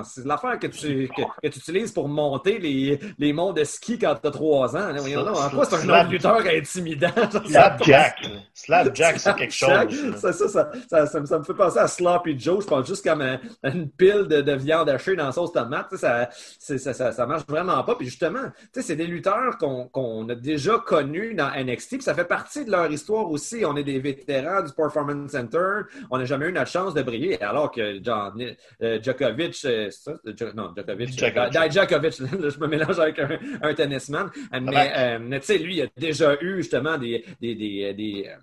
[0.05, 4.27] c'est l'affaire que tu, que, utilises pour monter les, les monts de ski quand tu
[4.27, 4.95] as 3 ans.
[4.95, 7.09] en quoi c'est un lutteur intimidant?
[7.45, 8.25] Slapjack.
[8.53, 10.15] Slapjack, c'est quelque chose.
[10.17, 12.63] Ça, ça, ça, ça, me fait penser à Sloppy Joe.
[12.63, 13.21] Je pense juste comme
[13.63, 15.93] une pile de, de, viande hachée dans la sauce tomate.
[15.95, 17.95] Ça, ça, ça, marche vraiment pas.
[17.95, 21.89] Puis justement, c'est des lutteurs qu'on a déjà connus dans NXT.
[21.89, 23.65] Puis ça fait partie de leur histoire aussi.
[23.65, 25.81] On est des vétérans du Performance Center.
[26.09, 27.41] On n'a jamais eu la chance de briller.
[27.41, 30.13] Alors que euh, Djokovic, euh, ça?
[30.55, 31.09] non, Djokovic.
[31.09, 34.29] Djokovic, je me mélange avec un, tennisman.
[34.61, 37.93] Mais, euh, tu sais, lui, il a déjà eu justement des, des, des,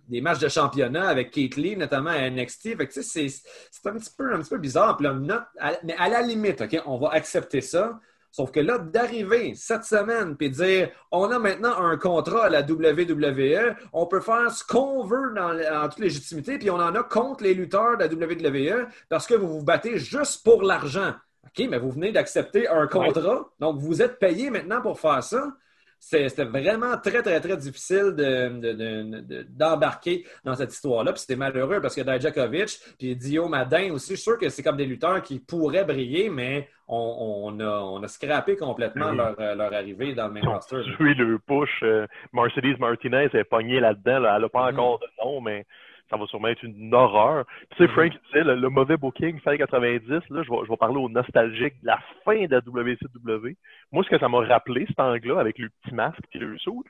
[0.09, 2.77] des, matchs de championnat avec Kate Lee, notamment à NXT.
[2.77, 4.99] Fait que, c'est, c'est un petit peu, un petit peu bizarre.
[5.01, 8.01] mais à la limite, OK, on va accepter ça.
[8.31, 12.63] Sauf que là, d'arriver cette semaine puis dire on a maintenant un contrat à la
[12.63, 17.03] WWE, on peut faire ce qu'on veut dans, en toute légitimité, puis on en a
[17.03, 21.15] contre les lutteurs de la WWE parce que vous vous battez juste pour l'argent.
[21.45, 25.53] OK, mais vous venez d'accepter un contrat, donc vous êtes payé maintenant pour faire ça
[26.01, 28.15] c'était vraiment très, très, très difficile
[29.51, 31.13] d'embarquer dans cette histoire-là.
[31.13, 34.63] Puis c'était malheureux parce que Dijakovic puis Dio Madin aussi, je suis sûr que c'est
[34.63, 39.73] comme des lutteurs qui pourraient briller, mais on, a, on a scrappé complètement leur, leur,
[39.73, 40.83] arrivée dans le main roster.
[40.99, 41.83] Oui, le push.
[41.83, 44.25] Euh, Mercedes Martinez est pogné là-dedans.
[44.35, 44.73] Elle n'a pas mm-hmm.
[44.73, 45.67] encore de nom, mais
[46.11, 47.45] ça va sûrement être une horreur.
[47.71, 47.93] tu sais, mm-hmm.
[47.93, 51.81] Frank disait, le, mauvais booking, fait 90, là, je vais, je vais parler au nostalgique
[51.83, 53.57] de la fin de la WCW.
[53.93, 56.85] Moi, ce que ça m'a rappelé, cet angle-là, avec le petit masque et le saut,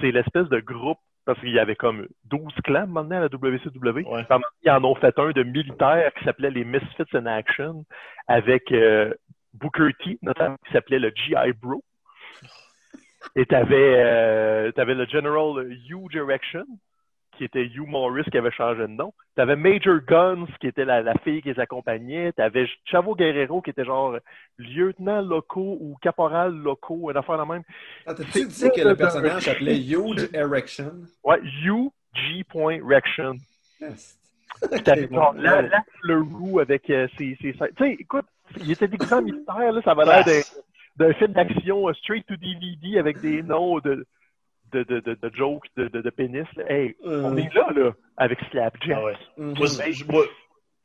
[0.00, 4.06] c'est l'espèce de groupe, parce qu'il y avait comme 12 clans maintenant à la WCW.
[4.06, 4.26] Ouais.
[4.64, 7.84] Ils en ont fait un de militaires qui s'appelait les Misfits in Action,
[8.26, 9.14] avec euh,
[9.54, 11.82] Booker T, notamment, qui s'appelait le GI Bro.
[13.36, 16.64] Et t'avais, euh, avais le General Huge Erection,
[17.40, 19.14] qui était Hugh Morris qui avait changé de nom.
[19.34, 22.32] T'avais Major Guns qui était la, la fille qui les accompagnait.
[22.32, 24.18] T'avais Chavo Guerrero qui était genre
[24.58, 27.62] lieutenant locaux ou caporal locaux, une affaire la même.
[28.06, 30.92] Ah, tu dit que le personnage s'appelait Huge Erection?
[31.24, 32.44] Ouais, Hugh G.
[32.84, 33.36] Rection.
[33.80, 34.18] Yes.
[34.84, 35.62] T'avais genre la,
[36.02, 37.54] le roux avec euh, ses, ses...
[37.54, 38.26] Tu sais, écoute,
[38.58, 40.44] il était déguisé mystère, là, ça avait l'air
[40.96, 44.06] d'un film d'action euh, straight to DVD avec des noms de
[44.72, 46.46] de, de, de, de jokes de, de, de pénis.
[46.68, 48.96] Hey, on est là, là, avec Slapjack.
[48.96, 49.16] Ah ouais.
[49.36, 49.54] Mhm.
[50.08, 50.24] moi,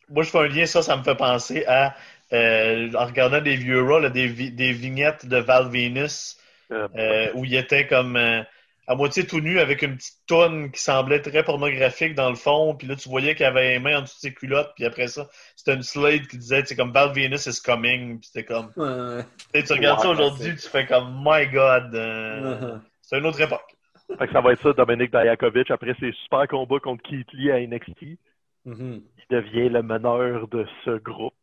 [0.10, 1.96] moi, je fais un lien, ça, ça me fait penser à,
[2.34, 6.38] euh, en regardant des vieux Raw, des, des vignettes de Val Venus,
[6.72, 8.42] ah, euh, où il était comme euh,
[8.88, 12.76] à moitié tout nu avec une petite tonne qui semblait très pornographique dans le fond,
[12.76, 15.08] puis là, tu voyais qu'il avait les mains en dessous de ses culottes, puis après
[15.08, 18.72] ça, c'était une slate qui disait, c'est comme Val Venus is coming, puis c'était comme...
[18.76, 19.64] Ouais.
[19.64, 22.80] tu regardes ça aujourd'hui, tu fais comme, my God, uh-huh.
[23.02, 23.75] c'est une autre époque.
[24.18, 27.52] Fait que ça va être ça, Dominique Dajakovic, après ses super combats contre Keith Lee
[27.52, 28.18] à NXT.
[28.66, 29.02] Mm-hmm.
[29.18, 31.34] Il devient le meneur de ce groupe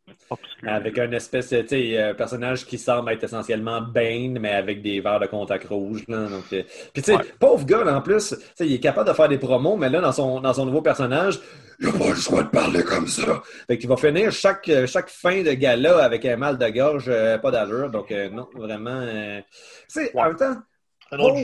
[0.65, 5.21] Avec un espèce de euh, personnage qui semble être essentiellement Bane, mais avec des verres
[5.21, 6.03] de contact rouge.
[6.09, 9.29] Là, donc, euh, Puis, tu sais, pauvre gars, en plus, il est capable de faire
[9.29, 11.39] des promos, mais là, dans son, dans son nouveau personnage,
[11.79, 13.41] il n'a pas le choix de parler comme ça.
[13.67, 17.37] Fait qu'il va finir chaque, chaque fin de gala avec un mal de gorge, euh,
[17.37, 17.89] pas d'allure.
[17.89, 19.05] Donc, non, vraiment.
[19.05, 19.43] tu
[19.87, 20.55] sais, en même temps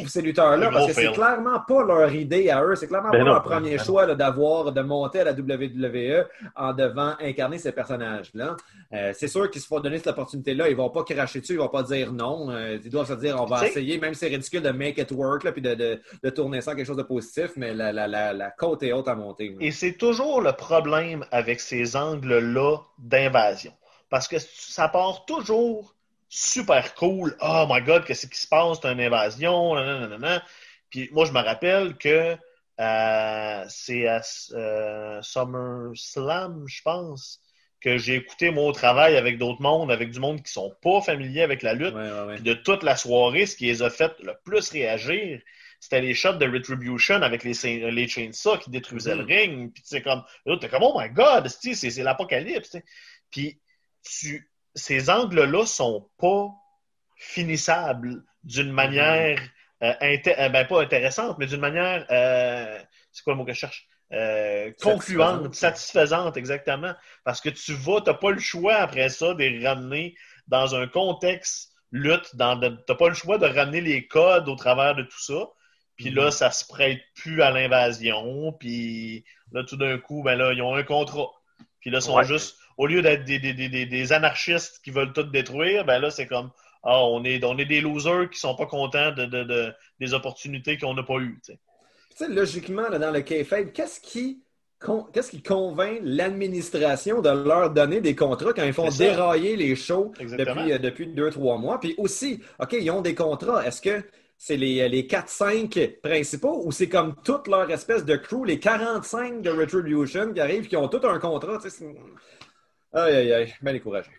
[0.08, 2.76] ces lutteurs-là, parce que c'est clairement pas leur idée à eux.
[2.76, 7.14] C'est clairement ben pas leur premier choix d'avoir, de monter à la WWE en devant
[7.20, 8.58] incarner ces personnages-là.
[8.94, 10.70] Euh, c'est sûr qu'ils se font donner cette opportunité-là.
[10.70, 12.50] Ils vont pas cracher dessus, ils vont pas dire non.
[12.50, 15.12] Euh, ils doivent se dire on va essayer, même si c'est ridicule de make it
[15.12, 18.08] work, là, puis de, de, de, tourner ça quelque chose de positif, mais la, la,
[18.08, 19.56] la, la côte est haute à monter.
[19.60, 23.74] Et c'est toujours le problème avec ces angles-là d'invasion.
[24.10, 25.96] Parce que ça part toujours
[26.30, 27.36] super cool.
[27.42, 28.80] Oh my god, qu'est-ce qui se passe?
[28.82, 29.76] C'est une invasion.
[30.90, 32.38] Puis moi, je me rappelle que
[32.80, 34.22] euh, c'est à
[34.54, 37.42] euh, SummerSlam, je pense,
[37.82, 41.42] que j'ai écouté mon travail avec d'autres mondes, avec du monde qui sont pas familiers
[41.42, 41.96] avec la lutte.
[42.36, 45.42] Puis de toute la soirée, ce qui les a fait le plus réagir,
[45.80, 49.40] c'était les shots de Retribution avec les, les chainsaws qui détruisaient le mm-hmm.
[49.40, 49.74] ring.
[49.74, 50.24] Puis c'est comme,
[50.60, 52.78] t'es comme, oh my god, c'est l'apocalypse.
[53.32, 53.60] Puis
[54.04, 56.50] tu, ces angles-là sont pas
[57.16, 59.40] finissables d'une manière
[59.82, 62.80] euh, euh, ben, pas intéressante, mais d'une manière euh,
[63.12, 63.88] c'est quoi le mot que je cherche?
[64.82, 66.36] concluante, satisfaisante.
[66.36, 66.94] exactement.
[67.24, 70.16] Parce que tu vas, tu n'as pas le choix après ça de les ramener
[70.48, 74.96] dans un contexte lutte, tu n'as pas le choix de ramener les codes au travers
[74.96, 75.50] de tout ça.
[75.96, 76.32] Puis là, mm-hmm.
[76.32, 78.52] ça se prête plus à l'invasion.
[78.54, 81.30] Puis là, tout d'un coup, ben là, ils ont un contrat.
[81.80, 86.00] Puis là, ils sont juste au lieu d'être des, anarchistes qui veulent tout détruire, ben
[86.00, 86.50] là, c'est comme
[86.82, 90.94] ah, on est, on est des losers qui sont pas contents de, des opportunités qu'on
[90.94, 91.42] n'a pas eues.
[91.44, 91.58] Tu
[92.16, 94.42] sais, logiquement, dans le kayfabe, qu'est-ce qui
[95.12, 100.14] qu'est-ce qui convainc l'administration de leur donner des contrats quand ils font dérailler les shows
[100.18, 101.82] depuis, euh, depuis deux, trois mois?
[101.82, 103.68] Puis aussi, OK, ils ont des contrats.
[103.68, 104.02] Est-ce que
[104.38, 109.42] c'est les, les 4-5 principaux ou c'est comme toute leur espèce de crew, les 45
[109.42, 111.60] de Retribution qui arrivent, qui ont tout un contrat?
[112.94, 114.10] Aïe, aïe, aïe, bien découragé.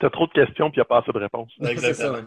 [0.00, 1.52] T'as trop de questions, puis il n'y a pas assez de réponses.
[1.60, 2.26] Exactement.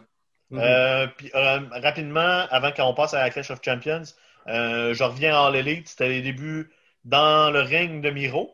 [0.54, 4.04] Euh, puis, euh, rapidement, avant qu'on passe à la Clash of Champions,
[4.48, 5.88] euh, je reviens à All Elite.
[5.88, 6.70] C'était les débuts
[7.06, 8.52] dans le règne de Miro.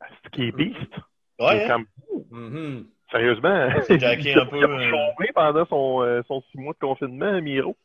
[0.00, 0.76] C'est qui est Beast.
[1.38, 1.70] Ouais.
[1.70, 1.84] Hein?
[2.32, 2.84] Mm-hmm.
[3.10, 3.68] Sérieusement.
[3.86, 4.58] C'est Jackie un peu.
[4.58, 7.76] Il a pendant son, son six mois de confinement, Miro.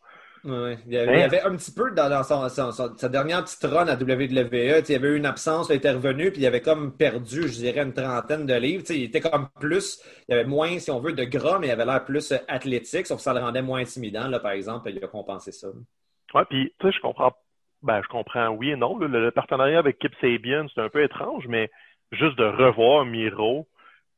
[0.45, 0.77] Ouais.
[0.87, 4.83] Il, y avait, un petit peu dans, sa dernière petite run à WWE.
[4.87, 7.55] Il y avait eu une absence, il était revenu, puis il avait comme perdu, je
[7.55, 8.83] dirais, une trentaine de livres.
[8.89, 11.85] il était comme plus, il avait moins, si on veut, de gras, mais il avait
[11.85, 14.89] l'air plus athlétique, sauf que ça le rendait moins intimidant, là, par exemple.
[14.89, 15.67] Il a compensé ça.
[16.33, 17.33] Ouais, puis tu sais, je comprends.
[17.81, 18.97] Ben, je comprends oui et non.
[18.97, 21.69] Le, partenariat avec Kip Sabian, c'est un peu étrange, mais
[22.11, 23.67] juste de revoir Miro,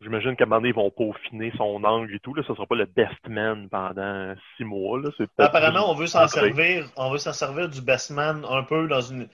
[0.01, 2.33] J'imagine qu'à un moment donné, ils vont peaufiner son angle et tout.
[2.33, 2.41] Là.
[2.41, 4.99] ne sera pas le best man pendant six mois.
[4.99, 5.09] Là.
[5.37, 6.89] Apparemment, on veut s'en servir.
[6.95, 9.29] On veut s'en servir du best man un peu dans une,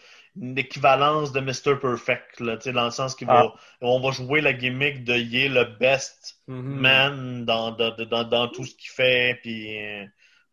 [0.58, 1.80] équivalence de Mr.
[1.80, 2.41] Perfect.
[2.41, 3.53] Là, dans le sens qu'on ah.
[3.82, 6.62] va, va jouer la gimmick de il est le best mm-hmm.
[6.62, 9.39] man dans, dans, dans, tout ce qu'il fait.
[9.41, 10.06] Puis, euh,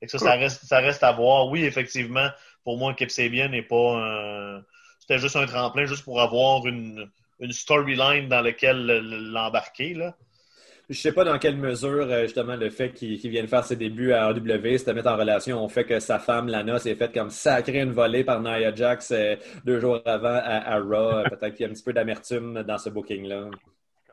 [0.06, 1.48] ça, ça, reste, ça reste à voir.
[1.48, 2.28] Oui, effectivement,
[2.62, 4.62] pour moi, Kip Sabian n'est pas
[5.00, 8.86] C'était juste un tremplin, juste pour avoir une une storyline dans laquelle
[9.32, 9.94] l'embarquer.
[9.94, 10.14] Là.
[10.90, 14.12] Je sais pas dans quelle mesure, euh, justement, le fait qu'il vienne faire ses débuts
[14.12, 17.30] à AW, se mettre en relation au fait que sa femme, Lana, s'est faite comme
[17.30, 21.24] sacrée une volée par Nia Jax euh, deux jours avant à, Raw.
[21.30, 23.48] Peut-être qu'il y a un petit peu d'amertume dans ce booking-là.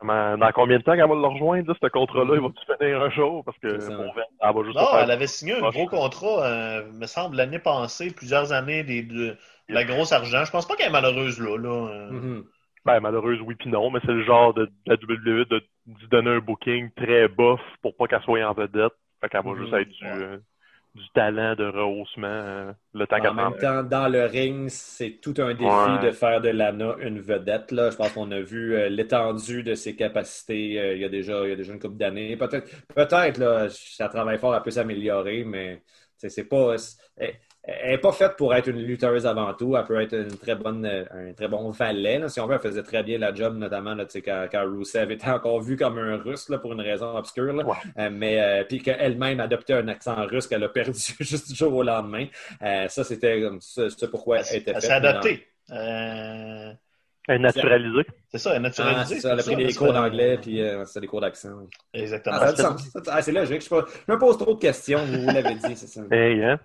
[0.02, 2.34] Dans combien de temps qu'elle va le rejoindre, ce contrat-là?
[2.34, 3.44] Il va-tu finir un jour?
[3.44, 7.06] Parce que pour elle va juste Non, elle avait signé un gros contrat, euh, me
[7.06, 9.36] semble, l'année passée, plusieurs années, des, de,
[9.68, 10.44] la grosse argent.
[10.44, 11.56] Je pense pas qu'elle est malheureuse là.
[11.56, 11.68] là.
[11.68, 12.10] Euh.
[12.10, 12.44] Mm-hmm.
[12.84, 16.30] Ben, malheureuse, oui puis non, mais c'est le genre de, la WWE de, de, donner
[16.30, 18.92] un booking très bof pour pas qu'elle soit en vedette.
[19.20, 19.58] Fait qu'elle va mm-hmm.
[19.58, 20.38] juste être du, euh,
[20.96, 25.34] du talent de rehaussement euh, le temps En même temps, dans le ring, c'est tout
[25.38, 27.70] un défi de faire de Lana une vedette.
[27.70, 27.90] Là.
[27.90, 31.50] Je pense qu'on a vu euh, l'étendue de ses capacités il, y a déjà, il
[31.50, 32.36] y a déjà une couple d'années.
[32.36, 35.82] Peut-être, peut-être, là, ça travaille fort, elle peut s'améliorer, mais
[36.16, 36.76] c'est pas
[37.64, 39.76] elle n'est pas faite pour être une lutteuse avant tout.
[39.76, 42.20] Elle peut être une très bonne, un très bon valet.
[42.28, 45.30] Si on veut, elle faisait très bien la job, notamment là, quand, quand Rusev était
[45.30, 47.54] encore vu comme un russe là, pour une raison obscure.
[47.98, 51.72] Euh, mais euh, puis qu'elle-même adoptait un accent russe qu'elle a perdu juste du jour
[51.72, 52.26] au lendemain.
[52.62, 54.74] Euh, ça, c'était ce pourquoi elle, était faite.
[54.74, 55.46] Elle s'est adoptée.
[57.28, 58.06] Elle est naturalisée.
[58.28, 59.20] C'est ça, elle est naturalisée.
[59.22, 61.50] Ah, elle a pris des cours d'anglais, puis c'est des cours d'accent.
[61.94, 62.38] Exactement.
[62.40, 62.52] Ah,
[63.06, 63.62] ah, c'est logique.
[63.62, 66.00] Je, me pose trop de questions, vous, l'avez dit, c'est ça.
[66.10, 66.58] Hey, hein?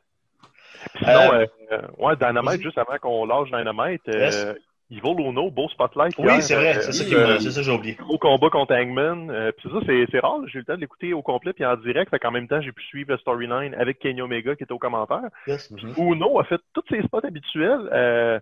[0.98, 4.54] Sinon, euh, euh, ouais, Dynamite, juste avant qu'on lâche Dynamite, euh,
[4.90, 6.14] Evil Uno, beau spotlight.
[6.18, 7.96] Oui, c'est vrai, c'est ça, que j'ai oublié.
[7.96, 9.30] Gros combat contre Hangman.
[9.30, 11.76] Euh, puis ça, c'est rare, j'ai eu le temps de l'écouter au complet puis en
[11.76, 12.10] direct.
[12.10, 14.80] Fait qu'en même temps, j'ai pu suivre le storyline avec Kenny Omega qui était au
[14.80, 15.30] commentaire.
[15.46, 15.72] Yes.
[15.98, 17.90] Uno a fait tous ses spots habituels.
[17.92, 18.40] Euh,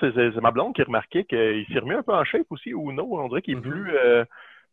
[0.00, 2.70] c'est ma blonde qui remarquait qu'il s'est remis un peu en shape aussi.
[2.70, 3.70] Uno, on dirait qu'il est mm-hmm.
[3.70, 4.24] plus, euh,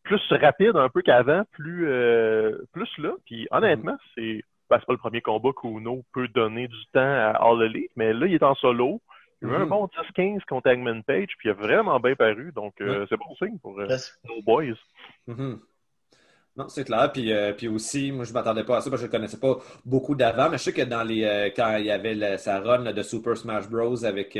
[0.02, 3.12] plus rapide un peu qu'avant, plus, euh, plus là.
[3.26, 4.14] Puis honnêtement, mm-hmm.
[4.16, 7.90] c'est ben, c'est pas le premier combat qu'Uno peut donner du temps à All Elite,
[7.94, 9.02] mais là, il est en solo.
[9.42, 9.68] Il a eu un mhm.
[9.68, 12.52] bon 10-15 contre Hangman Page, puis il a vraiment bien paru.
[12.54, 13.86] Donc, euh, c'est bon signe pour euh,
[14.24, 14.72] nos boys.
[15.26, 15.60] Mhm.
[16.56, 17.12] Non, c'est clair.
[17.12, 19.16] Puis, euh, puis aussi, moi, je ne m'attendais pas à ça parce que je ne
[19.18, 20.48] connaissais pas beaucoup d'avant.
[20.48, 23.68] Mais je sais que dans les quand il y avait sa run de Super Smash
[23.68, 24.06] Bros.
[24.06, 24.38] avec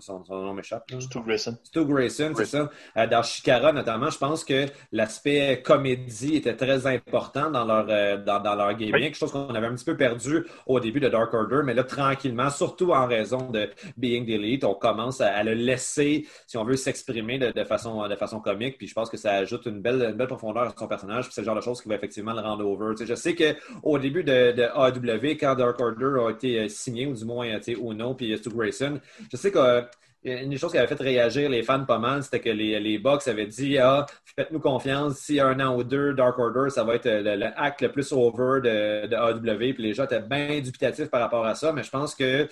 [0.00, 0.90] son, nom m'échappe.
[0.98, 1.56] Stu Grayson.
[1.62, 2.70] Stu Grayson, c'est ça.
[2.96, 8.16] Euh, dans Shikara, notamment, je pense que l'aspect comédie était très important dans leur, euh,
[8.16, 11.08] dans, dans, leur gaming, quelque chose qu'on avait un petit peu perdu au début de
[11.08, 15.54] Dark Order, mais là, tranquillement, surtout en raison de Being Delete, on commence à, le
[15.54, 19.16] laisser, si on veut, s'exprimer de, de, façon, de façon comique, puis je pense que
[19.16, 21.60] ça ajoute une belle, une belle profondeur à son personnage, puis c'est le genre de
[21.60, 22.94] choses qui va effectivement le rendre over.
[22.98, 27.14] je sais qu'au début de, de, AW, quand Dark Order a été euh, signé, ou
[27.14, 29.00] du moins, Uno, puis Stu Grayson,
[29.30, 29.82] je sais que euh,
[30.24, 32.98] une des choses qui avait fait réagir les fans pas mal, c'était que les, les
[32.98, 36.96] Bucks avaient dit Ah, faites-nous confiance, si un an ou deux, Dark Order, ça va
[36.96, 39.74] être le, hack le plus over de, de AW.
[39.74, 42.48] Puis les gens étaient bien dubitatifs par rapport à ça, mais je pense que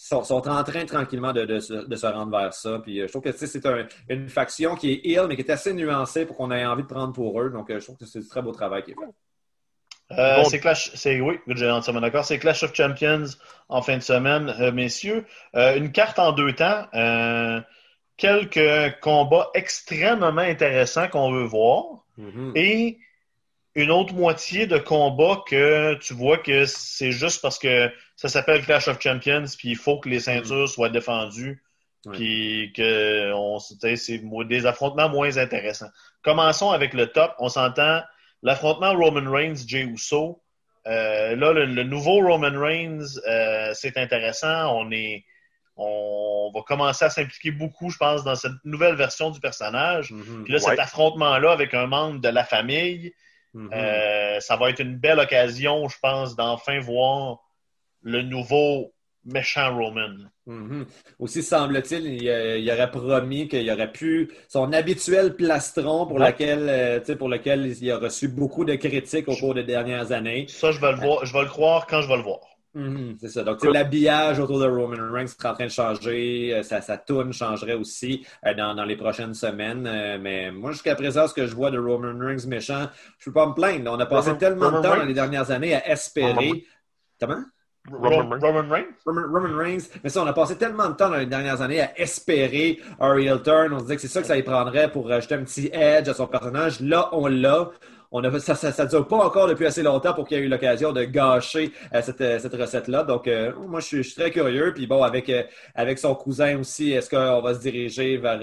[0.00, 2.78] sont, sont en train tranquillement de, de, se rendre vers ça.
[2.82, 3.62] Puis euh, je trouve que c'est
[4.08, 6.88] une faction qui est ill, mais qui est assez nuancée pour qu'on ait envie de
[6.88, 7.50] prendre pour eux.
[7.50, 9.29] Donc euh, je trouve que c'est du très beau travail qui est fait.
[10.18, 12.24] Euh, c'est Clash, c'est oui, j'ai entièrement d'accord.
[12.24, 13.26] C'est Clash of Champions
[13.68, 15.24] en fin de semaine, euh, messieurs.
[15.54, 16.86] Euh, une carte en deux temps.
[18.16, 22.04] quelques combats extrêmement intéressants qu'on veut voir.
[22.18, 22.52] Mm-hmm.
[22.54, 22.98] Et
[23.76, 28.62] une autre moitié de combats que tu vois que c'est juste parce que ça s'appelle
[28.62, 30.66] Clash of Champions, puis il faut que les ceintures mm-hmm.
[30.66, 31.62] soient défendues,
[32.12, 33.32] puis que
[33.96, 35.90] c'est des affrontements moins intéressants.
[36.22, 37.32] Commençons avec le top.
[37.38, 38.02] On s'entend
[38.42, 40.42] L'affrontement Roman Reigns, Jey Uso.
[40.86, 44.74] Euh, là, le, nouveau Roman Reigns, euh, c'est intéressant.
[44.76, 45.24] On est,
[45.76, 50.10] on va commencer à s'impliquer beaucoup, je pense, dans cette nouvelle version du personnage.
[50.10, 50.44] Mm-hmm.
[50.44, 53.12] Puis là, cet affrontement-là avec un membre de la famille,
[53.54, 53.74] mm-hmm.
[53.74, 57.38] euh, ça va être une belle occasion, je pense, d'enfin voir
[58.02, 58.94] le nouveau
[59.24, 60.16] méchant Roman.
[60.46, 60.86] Mhm.
[61.18, 67.16] Aussi, semble-t-il, il, aurait promis qu'il y aurait pu son habituel plastron pour, laquelle, euh,
[67.16, 70.46] pour lequel il a reçu beaucoup de critiques au cours des dernières années.
[70.48, 72.40] Ça, je vais le, voir, je vais le croire quand je vais le voir.
[72.72, 73.42] Mhm, c'est ça.
[73.42, 76.54] Donc, l'habillage autour de Roman Reigns est en train de changer.
[76.54, 79.82] Euh, sa, sa toune changerait aussi euh, dans, dans, les prochaines semaines.
[80.20, 82.86] mais moi, jusqu'à présent, ce que je vois de Roman Reigns méchant,
[83.18, 83.90] je ne peux pas me plaindre.
[83.92, 86.64] On a passé tellement de temps dans les dernières années à espérer.
[87.20, 87.42] Comment?
[87.88, 88.94] Roman, Reigns?
[89.06, 89.88] Roman, Reigns.
[90.04, 93.42] Mais ça, on a passé tellement de temps dans les dernières années à espérer Ariel
[93.42, 93.72] Turn.
[93.72, 96.08] On se disait que c'est ça que ça y prendrait pour ajouter un petit edge
[96.08, 96.80] à son personnage.
[96.80, 97.70] Là, on l'a
[98.12, 100.48] on a, ça ne dure pas encore depuis assez longtemps pour qu'il y ait eu
[100.48, 103.04] l'occasion de gâcher euh, cette, euh, cette recette-là.
[103.04, 104.72] Donc, euh, moi, je suis, très curieux.
[104.74, 105.30] Puis bon, avec,
[105.74, 108.40] avec son cousin aussi, est-ce qu'on va se diriger vers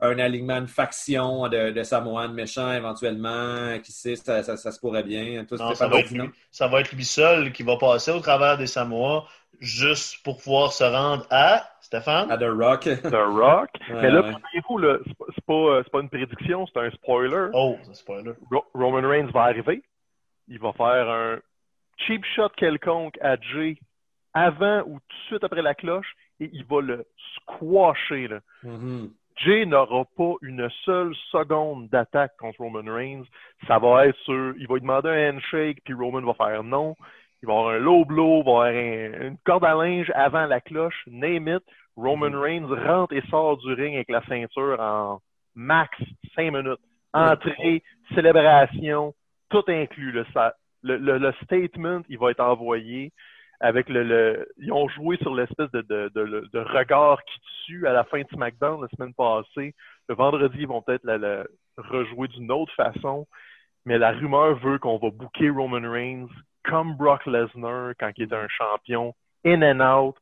[0.00, 3.78] un alignement, une faction de, de Samoan méchant éventuellement?
[3.82, 5.44] Qui sait, ça, ça, se pourrait bien.
[5.74, 6.12] ça, va être,
[6.50, 9.24] ça va être lui seul qui va passer au travers des Samoa
[9.60, 12.30] juste pour pouvoir se rendre à Stéphane?
[12.32, 12.80] À The Rock.
[13.02, 13.70] The Rock.
[13.90, 14.24] Mais là,
[14.64, 17.50] pour le c'est pas, euh, pas, une prédiction, c'est un spoiler.
[17.54, 18.32] Oh, c'est un spoiler.
[18.74, 19.82] Roman Reigns va arriver.
[20.48, 21.38] Il va faire un
[21.98, 23.78] cheap shot quelconque à Jay
[24.34, 28.28] avant ou tout de suite après la cloche et il va le squasher.
[28.28, 28.40] Là.
[28.64, 29.10] Mm-hmm.
[29.44, 33.26] Jay n'aura pas une seule seconde d'attaque contre Roman Reigns.
[33.68, 36.96] Ça va être sur, il va lui demander un handshake, puis Roman va faire non.
[37.42, 40.60] Il va avoir un low blow, il va avoir une corde à linge avant la
[40.60, 41.62] cloche, name it.
[41.96, 42.36] Roman mm-hmm.
[42.36, 45.20] Reigns rentre et sort du ring avec la ceinture en
[45.54, 45.96] max
[46.34, 46.80] 5 minutes.
[47.14, 47.82] Entrée,
[48.14, 49.14] célébration,
[49.48, 50.12] tout inclus.
[50.12, 50.24] Le,
[50.82, 53.12] le, le, statement, il va être envoyé
[53.60, 57.86] avec le, le, ils ont joué sur l'espèce de, de, de, de, regard qui tue
[57.86, 59.74] à la fin de SmackDown la semaine passée.
[60.08, 61.44] Le vendredi, ils vont peut-être la,
[61.78, 63.26] rejouer d'une autre façon.
[63.84, 66.28] Mais la rumeur veut qu'on va booker Roman Reigns
[66.68, 69.14] comme Brock Lesnar quand il était un champion,
[69.44, 70.16] in and out.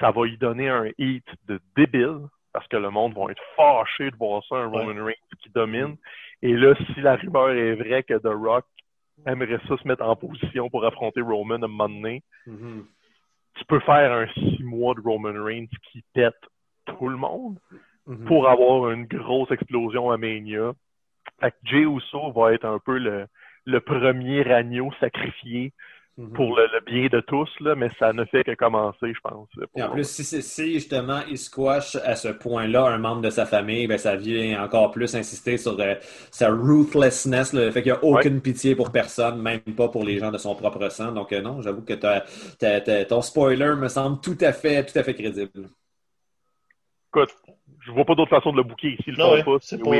[0.00, 4.10] Ça va lui donner un hit de débile parce que le monde va être fâché
[4.10, 5.96] de voir ça, un Roman Reigns qui domine.
[6.42, 8.64] Et là, si la rumeur est vraie que The Rock
[9.26, 12.22] aimerait ça se mettre en position pour affronter Roman à un moment donné.
[12.46, 12.84] Mm-hmm.
[13.56, 16.34] Tu peux faire un six mois de Roman Reigns qui pète
[16.86, 17.58] tout le monde
[18.08, 18.24] mm-hmm.
[18.24, 20.72] pour avoir une grosse explosion à Mania.
[21.40, 23.26] Fait que Jay Uso va être un peu le,
[23.64, 25.72] le premier agneau sacrifié
[26.16, 26.32] Mhm.
[26.32, 29.48] pour le, bien de tous, là, mais ça ne fait que commencer, je pense.
[29.74, 33.46] Et en plus, si, si, justement il squash à ce point-là un membre de sa
[33.46, 35.96] famille, ben, ça vient encore plus insister sur euh,
[36.30, 40.18] sa ruthlessness, le fait qu'il n'y a aucune pitié pour personne, même pas pour les
[40.20, 41.10] gens de son propre sang.
[41.10, 41.94] Donc euh, non, j'avoue que
[43.04, 45.68] ton spoiler me semble tout à fait, tout à fait crédible.
[47.08, 47.34] Écoute,
[47.84, 49.12] je vois pas d'autre façon de le booker ici.
[49.60, 49.90] c'est pas,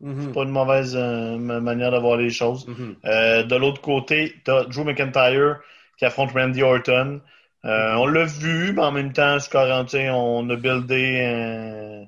[0.00, 0.32] mhm.
[0.32, 2.66] pas, une mauvaise euh, manière d'avoir les choses.
[2.66, 2.96] Mhm.
[3.04, 5.60] euh, de l'autre côté, tu as Drew McIntyre
[5.96, 7.20] qui affronte Randy Orton.
[7.64, 12.04] Euh, on l'a vu, mais en même temps, je garantis, on a buildé un.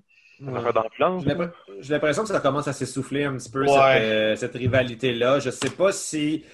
[1.81, 5.39] J'ai l'impression que ça commence à s'essouffler un petit peu, cette, euh, cette rivalité-là.
[5.39, 6.45] Je sais pas si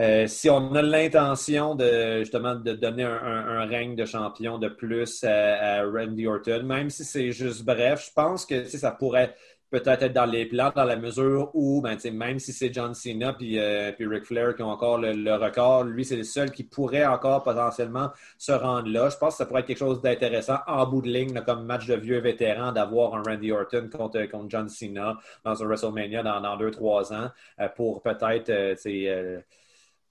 [0.00, 5.22] euh, si on a l'intention de justement de donner un, règne de champion de plus
[5.24, 9.34] à, Randy Orton, même si c'est juste bref, je pense que ça pourrait
[9.70, 13.32] peut-être être dans les plans dans la mesure où, ben, même si c'est John Cena
[13.32, 16.62] puis, euh, puis Ric Flair qui ont encore le, record, lui, c'est le seul qui
[16.64, 19.08] pourrait encore potentiellement se rendre là.
[19.10, 21.86] Je pense que ça pourrait être quelque chose d'intéressant en bout de ligne, comme match
[21.86, 26.40] de vieux vétérans, d'avoir un Randy Orton contre, contre John Cena dans un WrestleMania dans,
[26.40, 27.30] dans deux, trois ans
[27.60, 28.76] euh, pour peut-être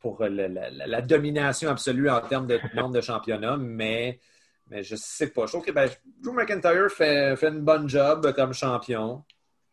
[0.04, 4.20] pour la, domination absolue en termes de nombre de championnats, mais,
[4.70, 5.46] mais je sais pas.
[5.46, 5.90] Je trouve que ben,
[6.22, 9.24] Drew McIntyre fait, fait une bonne job comme champion.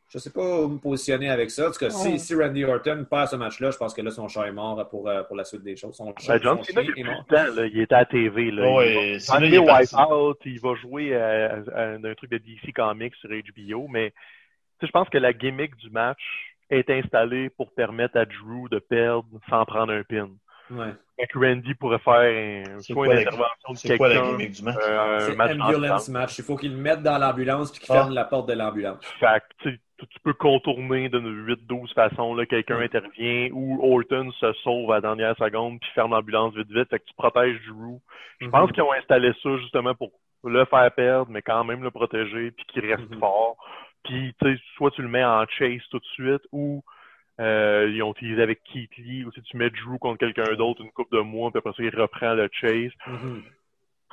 [0.09, 1.69] Je ne sais pas où me positionner avec ça.
[1.69, 4.29] En tout cas, si, si, Randy Orton perd ce match-là, je pense que là, son
[4.29, 5.97] chat est mort pour, euh, pour la suite des choses.
[5.97, 8.53] Son, ben, John Cena, il, il était à la TV.
[8.53, 8.63] Là.
[8.69, 13.89] Oh, il, il, Out, il va jouer à, un truc de DC Comics sur HBO,
[13.89, 14.13] mais
[14.81, 16.23] je pense que la gimmick du match,
[16.71, 20.29] est installé pour permettre à Drew de perdre sans prendre un pin.
[20.71, 20.95] Ouais.
[21.35, 23.89] Randy pourrait faire un, soit une intervention de quelqu'un.
[23.89, 24.77] C'est quoi la gimmick du match?
[24.81, 26.39] Euh, c'est match ambulance match.
[26.39, 28.15] Il faut qu'il le mette dans l'ambulance puis qu'il ferme ah.
[28.15, 29.05] la porte de l'ambulance.
[29.19, 32.35] Fait tu peux contourner de 8-12 façons.
[32.49, 36.89] Quelqu'un intervient ou Orton se sauve à la dernière seconde puis ferme l'ambulance vite vite.
[36.89, 37.99] Fait que tu protèges Drew.
[38.41, 38.51] Je mm-hmm.
[38.51, 40.13] pense qu'ils ont installé ça justement pour
[40.45, 43.19] le faire perdre, mais quand même le protéger puis qu'il reste mm-hmm.
[43.19, 43.57] fort.
[44.05, 46.83] Puis, tu sais, soit tu le mets en chase tout de suite ou
[47.41, 50.83] euh, ils ont utilisé avec Keith Lee, ou si tu mets Drew contre quelqu'un d'autre
[50.83, 52.93] une coupe de mois, puis après ça, il reprend le chase.
[53.07, 53.43] Mm-hmm.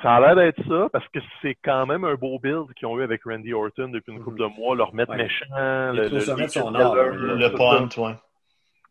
[0.02, 2.98] Ça a l'air d'être ça, parce que c'est quand même un beau build qu'ils ont
[2.98, 7.48] eu avec Randy Orton depuis une coupe de mois, leur mettre méchant, le, le, le,
[7.98, 8.14] ouais.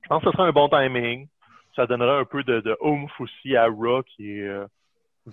[0.04, 1.28] Je pense que ce serait un bon timing.
[1.76, 4.77] Ça donnerait un peu de, de oomph aussi à Raw, qui est euh, mm-hmm.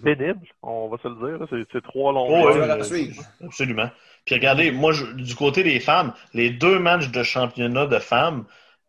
[0.03, 1.67] Pénible, on va se le dire.
[1.73, 3.91] C'est trois longs oh, Absolument.
[4.25, 8.45] Puis regardez, moi, du côté des femmes, les deux matchs de championnat de femmes,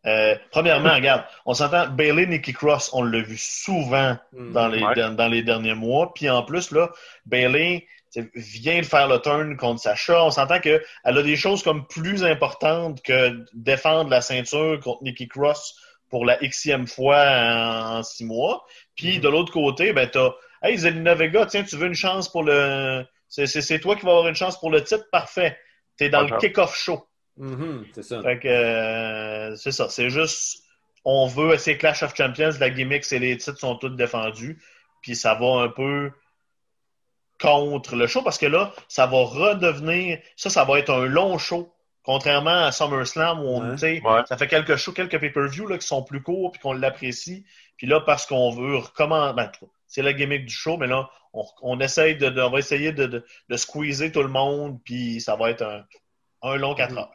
[0.06, 4.52] euh, premièrement, regarde, on s'entend, Bailey, Nikki Cross, on l'a vu souvent mm.
[4.52, 4.82] dans les,
[5.16, 6.14] dans les derniers mois.
[6.14, 6.90] Puis en plus, là,
[7.26, 7.88] Bailey
[8.36, 10.24] vient de faire le turn contre Sacha.
[10.24, 15.28] On s'entend qu'elle a des choses comme plus importantes que défendre la ceinture contre Nikki
[15.28, 15.76] Cross
[16.10, 18.66] pour la xème fois en, six mois.
[18.96, 19.22] Puis mm-hmm.
[19.22, 20.30] de l'autre côté, ben t'as
[20.66, 24.28] Hey Zelina Vega, tiens, tu veux une chance pour le c'est toi qui vas avoir
[24.28, 25.58] une chance pour le titre, parfait.
[25.98, 27.06] T'es dans le kick-off show.
[27.40, 28.22] Mm-hmm, c'est ça.
[28.22, 29.90] Fait que euh, c'est ça.
[29.90, 30.64] C'est juste,
[31.04, 34.60] on veut essayer Clash of Champions, la gimmick, c'est les titres sont tous défendus.
[35.02, 36.12] Puis ça va un peu
[37.40, 41.38] contre le show parce que là, ça va redevenir, ça, ça va être un long
[41.38, 41.72] show.
[42.04, 46.52] Contrairement à SummerSlam où on, ça fait quelques shows, quelques pay-per-view qui sont plus courts
[46.52, 47.46] puis qu'on l'apprécie.
[47.78, 49.50] Puis là, parce qu'on veut recommencer, ben,
[49.88, 53.58] c'est la gimmick du show, mais là, on, essaye de, on va essayer de, de,
[53.58, 55.84] squeezer tout le monde, puis ça va être un,
[56.44, 57.12] un long 4 heures.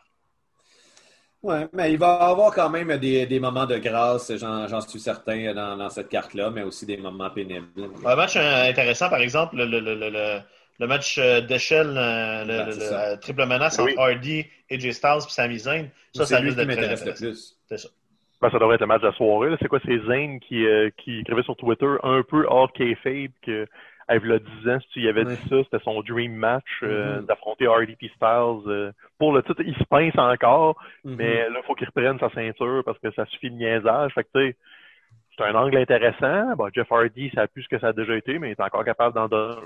[1.43, 5.01] Oui, mais il va y avoir quand même des, des moments de grâce, j'en suis
[5.01, 7.67] certain, dans, dans cette carte-là, mais aussi des moments pénibles.
[8.05, 10.41] Un match intéressant, par exemple, le, le, le,
[10.81, 15.59] le match euh, d'échelle, euh, le, ben, triple menace entre Hardy, AJ Styles et Sami
[15.59, 15.89] Zayn.
[16.15, 17.33] Ça, ça risque d'être très intéressant.
[17.69, 17.89] C'est ça.
[18.41, 19.55] Ben, ça devrait être le match de la soirée.
[19.61, 20.65] C'est quoi, c'est Zayn qui,
[20.97, 23.67] qui écrivait sur Twitter un peu hors kayfabe que
[24.13, 26.65] il y a 10 ans, si tu y avais dit ça, c'était son dream match
[26.83, 27.27] mm-hmm.
[27.27, 28.93] d'affronter Hardy et Styles.
[29.19, 31.17] pour le titre, il se pince encore, mm-hmm.
[31.17, 34.13] mais là, il faut qu'il reprenne sa ceinture parce que ça suffit de niaisage.
[34.15, 34.57] Fait que, tu sais,
[35.37, 36.57] c'est un angle intéressant.
[36.57, 38.85] Bon, Jeff Hardy, ça a plus que ça a déjà été, mais il est encore
[38.85, 39.61] capable d'en donner.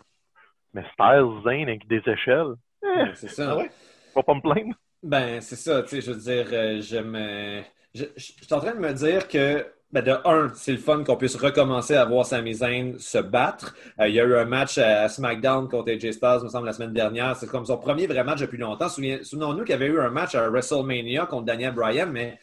[0.74, 3.52] Mais Styles, Zane, avec des échelles, eh, c'est ça.
[3.52, 3.70] Ah ouais.
[4.12, 4.74] Faut pas me plaindre.
[5.02, 7.62] Ben, c'est ça, tu sais, je veux dire, euh,
[7.95, 9.64] je suis en train de me dire que
[9.95, 13.76] ben de un, c'est le fun qu'on puisse recommencer à voir Sami Zayn se battre.
[14.01, 16.72] Euh, il y a eu un match à SmackDown contre AJ Styles, me semble, la
[16.72, 17.36] semaine dernière.
[17.36, 18.88] C'est comme son premier vrai match depuis longtemps.
[18.88, 22.40] Souvenons-nous qu'il y avait eu un match à WrestleMania contre Daniel Bryan, mais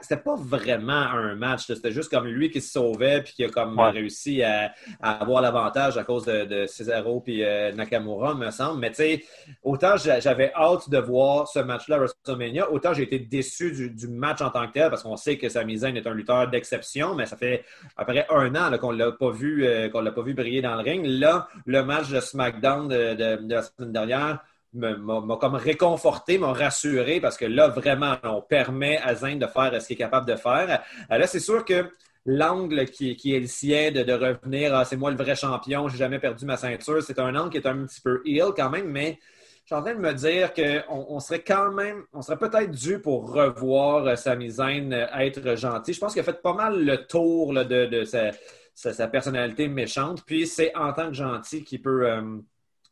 [0.00, 1.66] c'était pas vraiment un match.
[1.66, 5.98] C'était juste comme lui qui se sauvait puis qui a comme réussi à, avoir l'avantage
[5.98, 8.80] à cause de, de Cesaro puis euh, Nakamura, me semble.
[8.80, 9.24] Mais tu sais,
[9.62, 14.40] autant j'avais hâte de voir ce match-là à WrestleMania, autant j'ai été déçu du, match
[14.40, 17.26] en tant que tel parce qu'on sait que Sami Zayn est un lutteur d'exception, mais
[17.26, 17.64] ça fait
[17.96, 20.62] à peu près un an qu'on l'a pas vu euh, qu'on l'a pas vu briller
[20.62, 21.04] dans le ring.
[21.04, 24.40] Là, le match de SmackDown de la semaine dernière
[24.74, 29.80] m'a comme réconforté, m'a rassuré parce que là, vraiment, on permet à Zayn de faire
[29.80, 30.82] ce qu'il est capable de faire.
[31.10, 31.90] Euh, là, c'est sûr que
[32.26, 36.18] l'angle qui, est le sien de, revenir, ah, c'est moi le vrai champion, j'ai jamais
[36.18, 39.18] perdu ma ceinture, c'est un angle qui est un petit peu heel quand même, mais
[39.64, 42.70] je suis en train de me dire qu'on on serait quand même, on serait peut-être
[42.70, 45.92] dû pour revoir euh, Sami Zayn euh, être gentil.
[45.92, 50.74] Je pense qu'il a fait pas mal le tour de, sa, personnalité méchante, puis c'est
[50.76, 52.06] en tant que gentil qu'il peut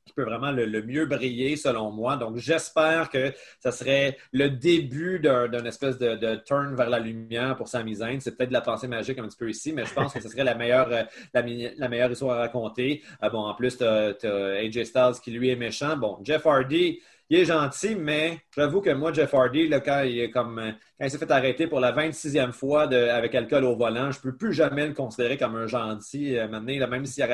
[0.06, 2.16] qui peut vraiment le, mieux briller, selon moi.
[2.16, 7.68] Donc, j'espère que ça serait le début d'un espèce de, turn vers la lumière pour
[7.68, 8.20] Sami Zayn.
[8.20, 10.28] C'est peut-être de la pensée magique un petit peu ici, mais je pense que ce
[10.28, 11.02] serait la meilleure, euh,
[11.34, 13.02] la, meilleure histoire à raconter.
[13.22, 15.96] Euh, bon, en plus, tu as, AJ Styles qui, lui, est méchant.
[15.96, 20.60] Bon, Jeff Hardy, il est gentil, mais j'avoue que moi, Jeff Hardy, quand, il, comme,
[20.98, 24.22] quand il s'est fait arrêter pour la 26e fois avec alcool au volant, je ne
[24.22, 26.38] peux plus jamais le considérer comme un gentil.
[26.38, 27.24] Euh, maintenant, même s'il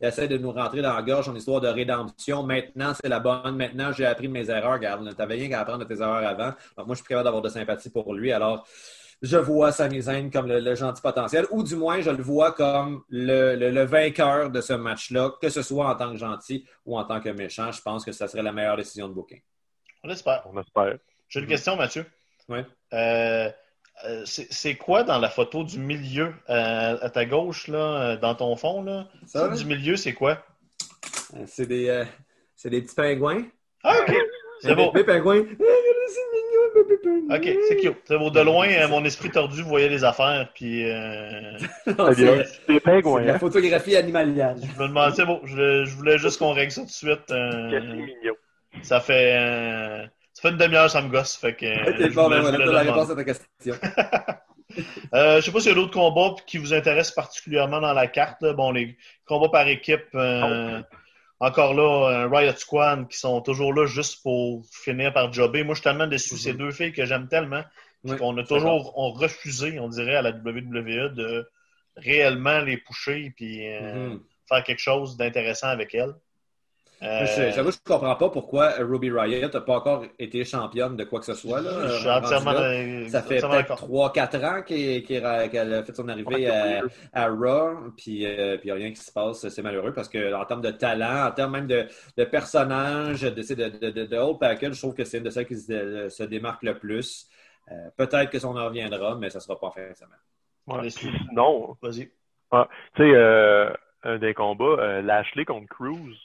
[0.00, 3.56] essaie de nous rentrer dans la gorge en histoire de rédemption, maintenant, c'est la bonne.
[3.56, 4.74] Maintenant, j'ai appris de mes erreurs.
[4.74, 6.52] Regarde, tu n'avais rien qu'à apprendre de tes erreurs avant.
[6.78, 8.30] Moi, je suis capable d'avoir de sympathie pour lui.
[8.30, 8.64] Alors,
[9.22, 13.02] je vois Sami Zayn comme le, gentil potentiel, ou du moins, je le vois comme
[13.08, 17.20] le, vainqueur de ce match-là, que ce soit en tant que gentil ou en tant
[17.20, 17.72] que méchant.
[17.72, 19.40] Je pense que ça serait la meilleure décision de booking.
[20.04, 20.46] On espère.
[20.52, 20.98] On espère.
[21.28, 22.06] J'ai une question, Mathieu.
[22.48, 22.58] Oui.
[22.92, 23.50] Euh,
[24.04, 28.54] euh, c'est quoi dans la photo du milieu euh, à ta gauche, là, dans ton
[28.54, 28.82] fond?
[28.82, 29.08] Là?
[29.26, 30.44] Ça, du milieu, c'est quoi?
[31.46, 32.04] C'est des,
[32.64, 33.44] des petits pingouins.
[33.82, 34.14] Ah, OK.
[34.62, 34.90] C'est beau.
[34.92, 35.44] Des pingouins.
[37.30, 38.10] Ok, c'est cute.
[38.10, 40.88] De loin, euh, mon esprit tordu voyait les affaires, puis.
[40.88, 41.58] Euh...
[42.66, 43.22] c'est pingouins.
[43.22, 43.38] La hein.
[43.38, 44.54] photographie animalière.
[44.56, 47.30] Je me demandais, c'est bon, je, voulais juste qu'on règle ça tout de suite.
[47.30, 47.80] Euh...
[48.82, 49.36] Ça fait.
[49.36, 50.06] Euh...
[50.32, 51.34] Ça fait une demi-heure, ça me gosse.
[51.36, 51.88] Fait que.
[51.88, 53.74] Ok, bon, ben voilà, la réponse à ta question.
[55.14, 58.06] euh, je sais pas s'il y a d'autres combats qui vous intéressent particulièrement dans la
[58.06, 58.44] carte.
[58.54, 60.04] Bon, les combats par équipe.
[60.14, 60.96] Euh, oh
[61.40, 65.64] encore là, un Riot Squad qui sont toujours là juste pour finir par jobber.
[65.64, 66.36] Moi, je suis tellement déçu.
[66.36, 66.58] Ces mhm.
[66.58, 67.62] deux filles que j'aime tellement
[68.14, 71.48] qu'on a toujours on refusé, on dirait, à la WWE de
[71.96, 74.20] réellement les pousser et euh, mhm.
[74.48, 76.14] faire quelque chose d'intéressant avec elles.
[77.02, 81.04] Euh, j'avoue, je ne comprends pas pourquoi Ruby Riot n'a pas encore été championne de
[81.04, 81.60] quoi que ce soit.
[81.60, 82.54] Là, je suis entièrement
[83.08, 86.48] Ça fait peut-être 3-4 ans qu'elle a fait son arrivée
[87.12, 89.46] à, Raw, puis euh, il n'y a rien qui se passe.
[89.46, 91.86] C'est malheureux parce qu'en termes de talent, en termes même de,
[92.16, 95.46] de personnages, de, de, de, de, whole package, je trouve que c'est une de celles
[95.46, 97.28] qui se, démarque le plus.
[97.70, 100.90] Euh, peut-être que ça en reviendra, mais ça ne sera pas en fin de semaine.
[101.32, 101.76] non.
[101.82, 102.10] Vas-y.
[102.50, 103.72] Ah, tu sais,
[104.02, 106.16] un des combats, Lashley contre Cruz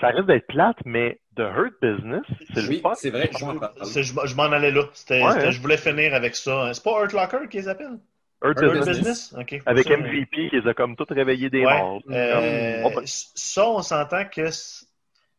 [0.00, 2.22] ça risque d'être plate, mais The Hurt Business,
[2.54, 3.30] c'est oui, le c'est vrai.
[3.32, 4.82] Je m'en allais là.
[5.10, 5.50] Hein?
[5.50, 6.72] Je voulais finir avec ça.
[6.72, 7.98] C'est pas Hurt Locker qu'ils appellent?
[8.42, 9.34] Hurt, Hurt Business.
[9.66, 12.02] Avec MVP qui les a comme tout réveillé des morts.
[12.10, 14.48] Euh, ça, on s'entend que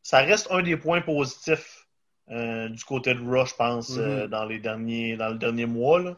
[0.03, 1.87] ça reste un des points positifs
[2.31, 4.29] euh, du côté de Raw, je pense, euh, mm-hmm.
[4.29, 6.17] dans les derniers dans le dernier mois.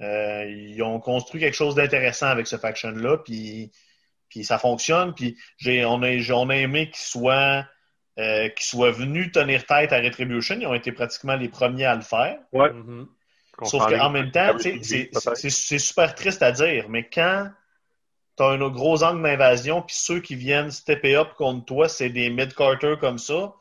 [0.00, 3.70] ils ont construit quelque chose d'intéressant avec ce faction-là, puis
[4.30, 5.12] puis ça fonctionne.
[5.12, 7.66] Puis j'ai, on, a, on a aimé qu'ils soient,
[8.18, 10.56] euh, qu'ils venus tenir tête à Retribution.
[10.58, 12.38] Ils ont été pratiquement les premiers à le faire.
[12.52, 12.70] Ouais.
[12.70, 13.06] Mm-hmm.
[13.64, 14.56] Sauf qu'en même temps,
[15.34, 17.50] c'est super triste à dire, mais quand
[18.38, 22.08] tu as un gros angle d'invasion, puis ceux qui viennent stepper up contre toi, c'est
[22.08, 23.52] des mid-carter comme ça,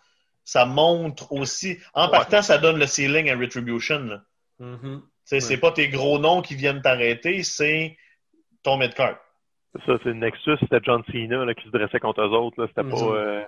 [0.45, 1.79] ça montre aussi.
[1.93, 4.21] En partant, ça donne le ceiling à Retribution.
[4.61, 5.01] Mm-hmm.
[5.25, 7.97] C'est pas tes gros noms qui viennent t'arrêter, c'est
[8.63, 9.17] ton mid-cart.
[9.85, 12.67] Ça, c'est Nexus, c'était John Cena là, qui se dressait contre eux autres.
[12.67, 12.95] C'était pas.
[12.95, 13.13] Mhm.
[13.13, 13.43] Euh,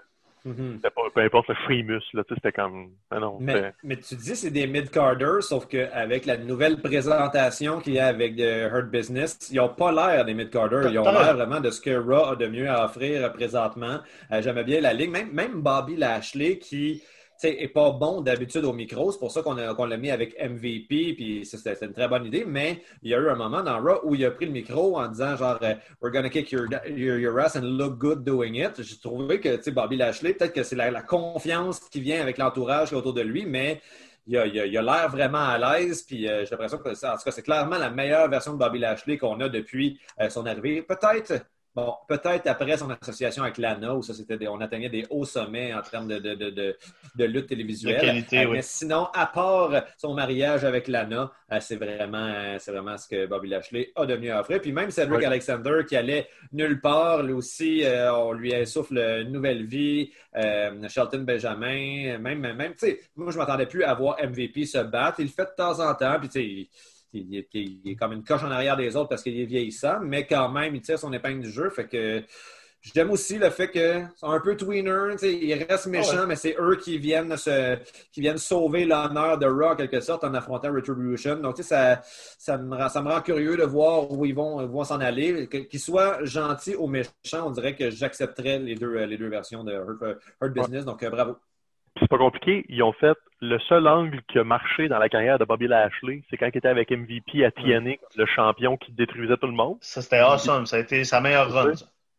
[0.45, 0.75] Mm-hmm.
[0.75, 2.89] C'était pas, peu importe le Freemus, là, c'était comme.
[3.11, 7.99] non, mais, mais, tu dis c'est des mid-carders, sauf qu'avec la nouvelle présentation qu'il y
[7.99, 10.89] a avec Hurt Business, ils n'ont pas l'air des mid-carders.
[10.91, 13.99] Ils ont l'air vraiment de ce que Raw a de mieux à offrir présentement.
[14.31, 15.11] Euh, j'aimais bien la ligue.
[15.11, 17.03] Même, même Bobby Lashley qui
[17.43, 19.11] n'est pas bon d'habitude au micro.
[19.11, 22.45] C'est pour ça qu'on l'a mis avec MVP, puis c'était une très bonne idée.
[22.45, 24.97] Mais il y a eu un moment dans Raw où il a pris le micro
[24.97, 28.81] en disant genre euh, We're gonna kick your, your, ass and look good doing it.
[28.81, 33.13] J'ai trouvé que Bobby Lashley, peut-être que c'est la, confiance qui vient avec l'entourage autour
[33.13, 33.81] de lui, mais
[34.27, 36.03] il a l'air vraiment à l'aise.
[36.03, 38.79] Puis euh, j'ai l'impression que en tout cas, c'est clairement la meilleure version de Bobby
[38.79, 40.81] Lashley qu'on a depuis euh, son arrivée.
[40.81, 45.23] Peut-être Bon, peut-être après son association avec Lana, où ça, c'était on atteignait des hauts
[45.23, 46.77] sommets en termes de, de, de,
[47.15, 48.25] de lutte télévisuelle.
[48.33, 53.07] Euh, mais sinon, à part son mariage avec Lana, euh, c'est vraiment, c'est vraiment ce
[53.07, 54.59] que Bobby Lashley a de mieux à offrir.
[54.59, 59.31] Puis même Cedric Alexander, qui allait nulle part, lui aussi, euh, on lui insouffle une
[59.31, 60.11] nouvelle vie.
[60.89, 64.79] Shelton Benjamin, même, même tu sais, moi, je ne m'attendais plus à voir MVP se
[64.79, 65.21] battre.
[65.21, 66.69] Il le fait de temps en temps, puis tu sais,
[67.13, 67.45] il,
[67.85, 70.75] est comme une coche en arrière des autres parce qu'il est vieillissant, mais quand même,
[70.75, 71.69] il tire son épingle du jeu.
[71.69, 72.23] Fait que
[72.81, 76.77] j'aime aussi le fait que c'est un peu tweener, il reste méchant, mais c'est eux
[76.77, 77.77] qui viennent se,
[78.11, 81.35] qui viennent sauver l'honneur de Raw en quelque sorte en affrontant Retribution.
[81.35, 84.83] Donc, ça, ça, me rend, ça me rend curieux de voir où ils vont, vont
[84.83, 85.47] s'en aller.
[85.47, 89.73] Qu'ils soient gentils ou méchants, on dirait que j'accepterais les deux, les deux versions de
[89.73, 90.85] Hurt, Business.
[90.85, 91.37] Donc, euh, bravo
[92.01, 92.65] c'est pas compliqué.
[92.67, 96.23] Ils ont fait le seul angle qui a marché dans la carrière de Bobby Lashley,
[96.29, 99.77] c'est quand il était avec MVP à TNA, le champion qui détruisait tout le monde.
[99.81, 100.65] Ça, c'était awesome.
[100.65, 101.73] Ça a été sa meilleure run.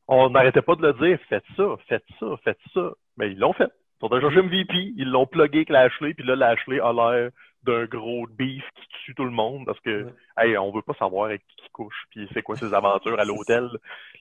[0.08, 1.18] On n'arrêtait pas de le dire.
[1.28, 2.90] Faites ça, faites ça, faites ça.
[3.16, 3.70] Mais ils l'ont fait.
[4.02, 7.30] Ils ont cherché MVP, ils l'ont plugué avec Lashley, puis là, Lashley a l'air
[7.64, 11.26] d'un gros beef qui tue tout le monde parce que, hey, on veut pas savoir
[11.26, 13.68] avec qui couche puis c'est quoi ses aventures à l'hôtel.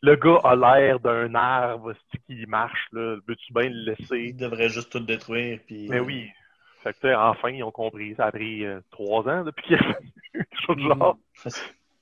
[0.01, 1.93] Le gars a l'air d'un arbre
[2.27, 3.17] qui marche, là.
[3.27, 4.19] Veux-tu bien le laisser?
[4.29, 5.87] Il devrait juste tout détruire puis.
[5.89, 6.29] Mais oui.
[6.83, 8.15] Fait que, enfin, ils ont compris.
[8.15, 9.93] Ça a pris euh, trois ans depuis qu'il y a
[10.33, 11.17] quelque chose de genre.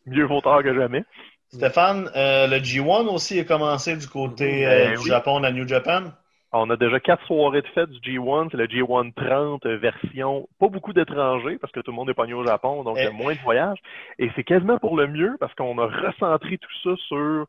[0.06, 1.04] Mieux vaut tard que jamais.
[1.52, 5.68] Stéphane, euh, le G1 aussi a commencé du côté ben euh, du Japon, la New
[5.68, 6.12] Japan.
[6.52, 8.50] On a déjà quatre soirées de fête du G1.
[8.50, 10.48] C'est le G1 30 version.
[10.60, 13.08] Pas beaucoup d'étrangers parce que tout le monde est pogné au Japon, donc il y
[13.08, 13.78] a moins de voyages.
[14.18, 17.46] Et c'est quasiment pour le mieux parce qu'on a recentré tout ça sur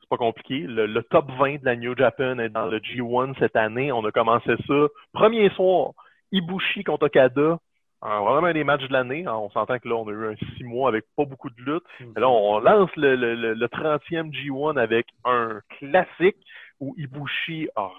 [0.00, 0.60] c'est pas compliqué.
[0.60, 3.90] Le, top 20 de la New Japan est dans le G1 cette année.
[3.90, 4.86] On a commencé ça.
[5.12, 5.90] Premier soir,
[6.30, 7.58] Ibushi contre Okada.
[8.00, 9.26] vraiment un des matchs de l'année.
[9.26, 11.82] On s'entend que là, on a eu un six mois avec pas beaucoup de lutte.
[11.98, 12.20] Mm.
[12.20, 16.36] là, on lance le, le, le 30e G1 avec un classique
[16.78, 17.90] où Ibushi a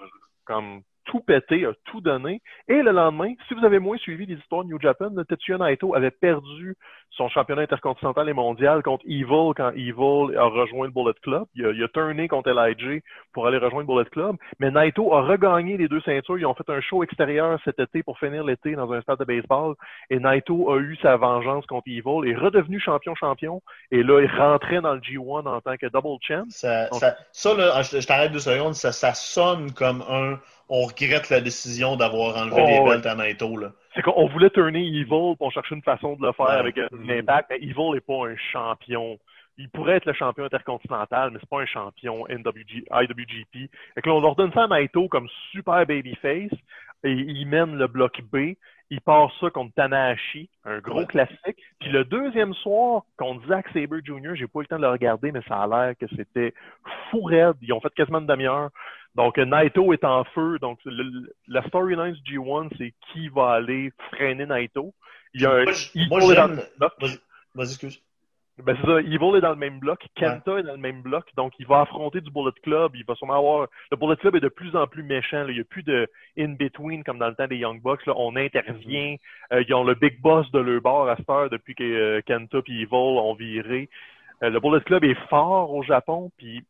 [0.48, 2.40] comme tout pété, a tout donné.
[2.68, 5.94] Et le lendemain, si vous avez moins suivi les histoires de New Japan, Tetsuya Naito
[5.94, 6.76] avait perdu
[7.10, 11.44] son championnat intercontinental et mondial contre Evil quand Evil a rejoint le Bullet Club.
[11.54, 13.00] Il a, il a turné contre LIJ
[13.32, 14.36] pour aller rejoindre le Bullet Club.
[14.60, 16.38] Mais Naito a regagné les deux ceintures.
[16.38, 19.24] Ils ont fait un show extérieur cet été pour finir l'été dans un stade de
[19.24, 19.74] baseball.
[20.10, 23.62] Et Naito a eu sa vengeance contre Evil, est redevenu champion-champion.
[23.90, 26.44] Et là, il rentrait dans le G1 en tant que double champ.
[26.50, 26.88] Ça,
[27.32, 30.38] ça, là, je, t'arrête deux secondes, ça, ça sonne comme un
[30.68, 33.56] on regrette la décision d'avoir enlevé les oh, belts à Naito.
[33.56, 33.72] Là.
[33.94, 37.08] C'est qu'on voulait tourner Evil pour on cherchait une façon de le faire avec un
[37.08, 37.50] impact.
[37.50, 39.18] Mais Evil n'est pas un champion.
[39.56, 43.70] Il pourrait être le champion intercontinental, mais c'est pas un champion NWG, IWGP.
[43.94, 46.52] Fait que là, on leur donne ça à Naito comme super babyface
[47.04, 48.54] et il mène le bloc B.
[48.90, 51.58] Il part ça contre Tanahashi, un gros classique.
[51.78, 54.88] Puis le deuxième soir, contre Zack Sabre Jr., j'ai pas eu le temps de le
[54.88, 56.54] regarder, mais ça a l'air que c'était
[57.10, 57.56] fou raide.
[57.60, 58.70] Ils ont fait quasiment une demi-heure.
[59.14, 60.58] Donc, Naito est en feu.
[60.60, 60.78] Donc,
[61.48, 64.94] la storyline du G1, c'est qui va aller freiner Naito.
[65.34, 65.64] Il y a un
[66.08, 66.92] moi, dans le bloc.
[67.54, 68.02] Vas-y, excuse.
[68.64, 69.00] Ben, c'est ça.
[69.00, 70.04] Evil est dans le même bloc.
[70.16, 71.24] Kenta est dans le même bloc.
[71.36, 72.92] Donc, il va affronter du Bullet Club.
[72.94, 73.68] Il va sûrement avoir.
[73.90, 75.44] Le Bullet Club est de plus en plus méchant.
[75.48, 78.04] Il n'y a plus de in-between comme dans le temps des Young Bucks.
[78.06, 78.14] Là.
[78.16, 79.16] On intervient.
[79.52, 82.20] Euh, ils ont le big boss de leur bar à cette heure depuis que euh,
[82.26, 83.88] Kenta et Evil ont viré.
[84.42, 86.30] Euh, le Bullet Club est fort au Japon.
[86.36, 86.64] Puis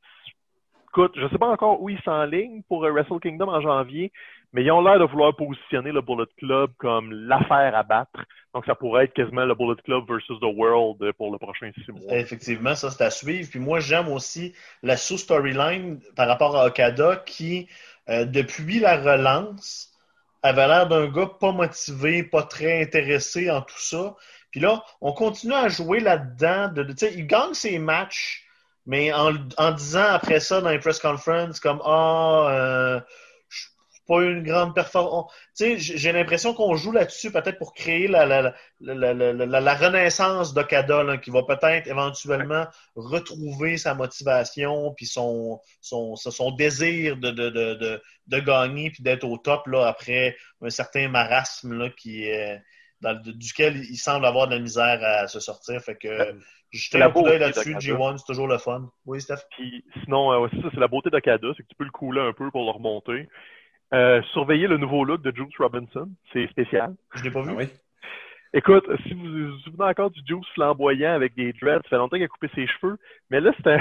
[0.91, 4.13] écoute, je ne sais pas encore où ils s'enlignent pour euh, Wrestle Kingdom en janvier,
[4.53, 8.25] mais ils ont l'air de vouloir positionner le Bullet Club comme l'affaire à battre.
[8.59, 11.71] Donc, ça pourrait être quasiment le Bullet Club versus The World euh, pour le prochain
[11.77, 12.13] six mois.
[12.13, 13.49] Effectivement, ça, c'est à suivre.
[13.49, 14.53] Puis moi, j'aime aussi
[14.83, 17.69] la sous-storyline par rapport à Okada qui,
[18.09, 19.93] euh, depuis la relance,
[20.43, 24.17] avait l'air d'un gars pas motivé, pas très intéressé en tout ça.
[24.51, 26.73] Puis là, on continue à jouer là-dedans.
[26.73, 28.45] De, de il gagne ses matchs
[28.87, 29.33] mais en,
[29.73, 33.01] disant après ça dans les press conferences, comme Ah, euh,
[34.09, 35.31] pas une grande performance.
[35.55, 41.31] J'ai l'impression qu'on joue là-dessus peut-être pour créer la, la, la, la renaissance d'Okada, qui
[41.31, 48.39] va peut-être éventuellement retrouver sa motivation puis son, son, son désir de, de, de, de,
[48.41, 52.63] gagner puis d'être au top là, après un certain marasme là, qui est
[53.25, 55.83] duquel il semble avoir de la misère à se sortir.
[55.83, 56.09] Fait que
[56.71, 58.91] jeter un coup d'œil là-dessus, G1, c'est toujours le fun.
[59.05, 59.41] Oui, Steph?
[59.51, 62.33] Puis, sinon, euh, ça, c'est la beauté d'Okada, c'est que tu peux le couler un
[62.33, 63.29] peu pour le remonter.
[63.95, 66.95] Euh, surveiller le nouveau look de Juice Robinson, c'est spécial.
[67.15, 67.51] Je l'ai pas vu.
[67.53, 67.69] Ah oui.
[68.53, 72.17] Écoute, si vous vous souvenez encore du Juice flamboyant avec des dreads, ça fait longtemps
[72.17, 72.99] qu'il a coupé ses cheveux,
[73.31, 73.79] mais là, ça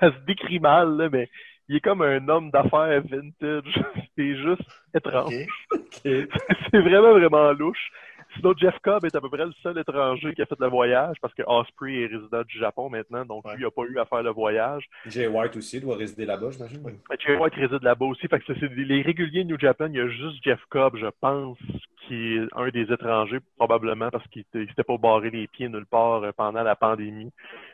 [0.00, 1.28] se décrit mal, là, mais
[1.68, 3.82] il est comme un homme d'affaires vintage.
[4.16, 4.62] c'est juste
[4.94, 5.34] étrange.
[6.02, 6.28] c'est
[6.72, 7.90] vraiment, vraiment louche.
[8.36, 11.16] Sinon, Jeff Cobb est à peu près le seul étranger qui a fait le voyage
[11.20, 14.04] parce que Osprey est résident du Japon maintenant, donc lui, il n'a pas eu à
[14.04, 14.88] faire le voyage.
[15.06, 16.82] Jay White aussi doit résider là-bas, j'imagine.
[17.18, 18.26] Jay White réside là-bas aussi.
[18.28, 21.58] Fait que c'est les réguliers New Japan, il y a juste Jeff Cobb, je pense,
[22.06, 26.22] qui est un des étrangers, probablement parce qu'il s'était pas barré les pieds nulle part
[26.22, 27.30] euh, pendant la pandémie.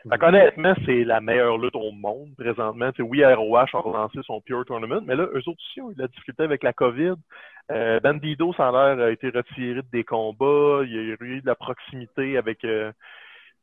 [0.09, 2.91] Fait qu'honnêtement, c'est la meilleure lutte au monde présentement.
[2.91, 5.95] T'sais, oui, ROH a relancé son Pure Tournament, mais là, eux autres aussi ont eu
[5.95, 7.15] la difficulté avec la COVID.
[7.71, 10.81] Euh, Bandido, ça a l'air, a été retiré des combats.
[10.83, 12.91] Il y a eu de la proximité avec euh,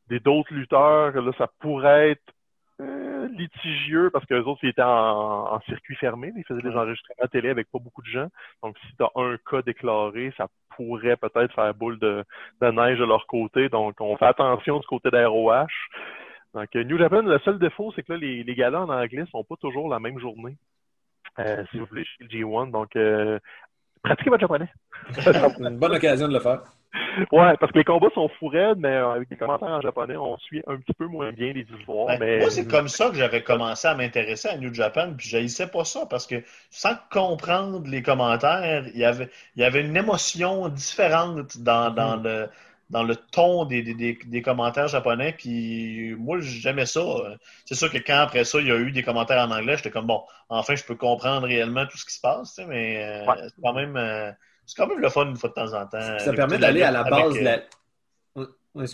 [0.09, 1.12] des d'autres lutteurs.
[1.21, 2.33] Là, ça pourrait être
[2.81, 6.33] euh, litigieux parce que les autres, ils étaient en, circuit fermé.
[6.37, 8.29] Ils faisaient des enregistrements à télé avec pas beaucoup de gens.
[8.62, 12.24] Donc, si tu as un cas déclaré, ça pourrait peut-être faire boule de,
[12.62, 13.68] neige de leur côté.
[13.68, 15.66] Donc, on fait attention du côté d'ROH.
[16.55, 19.45] Donc, New Japan, le seul défaut, c'est que là, les, les galas en anglais sont
[19.45, 20.57] pas toujours la même journée.
[21.39, 22.70] Euh, si vous voulez, chez le G1.
[22.70, 23.39] Donc, euh,
[24.03, 24.68] pratiquez votre japonais.
[25.61, 26.62] Une bonne occasion de le faire.
[27.32, 30.39] Ouais, parce que les combats sont fous mais euh, avec des commentaires en japonais, on
[30.39, 32.07] suit un petit peu moins bien les histoires.
[32.07, 32.39] Ben, mais...
[32.39, 35.84] Moi, c'est comme ça que j'avais commencé à m'intéresser à New Japan, puis je pas
[35.84, 36.36] ça parce que
[36.70, 42.16] sans comprendre les commentaires, il y avait, il y avait une émotion différente dans, dans
[42.18, 42.22] mm.
[42.22, 42.49] le
[42.91, 45.34] dans le ton des, des, des, commentaires japonais.
[45.36, 47.03] Puis moi, j'aimais ça.
[47.64, 49.91] C'est sûr que quand après ça, il y a eu des commentaires en anglais, j'étais
[49.91, 53.62] comme bon, enfin, je peux comprendre réellement tout ce qui se passe, mais euh, c'est
[53.62, 54.32] quand même euh,
[54.69, 56.19] c'est quand même le fun une fois de temps en temps.
[56.19, 57.59] Ça permet d'aller à la base de la,
[58.77, 58.87] euh.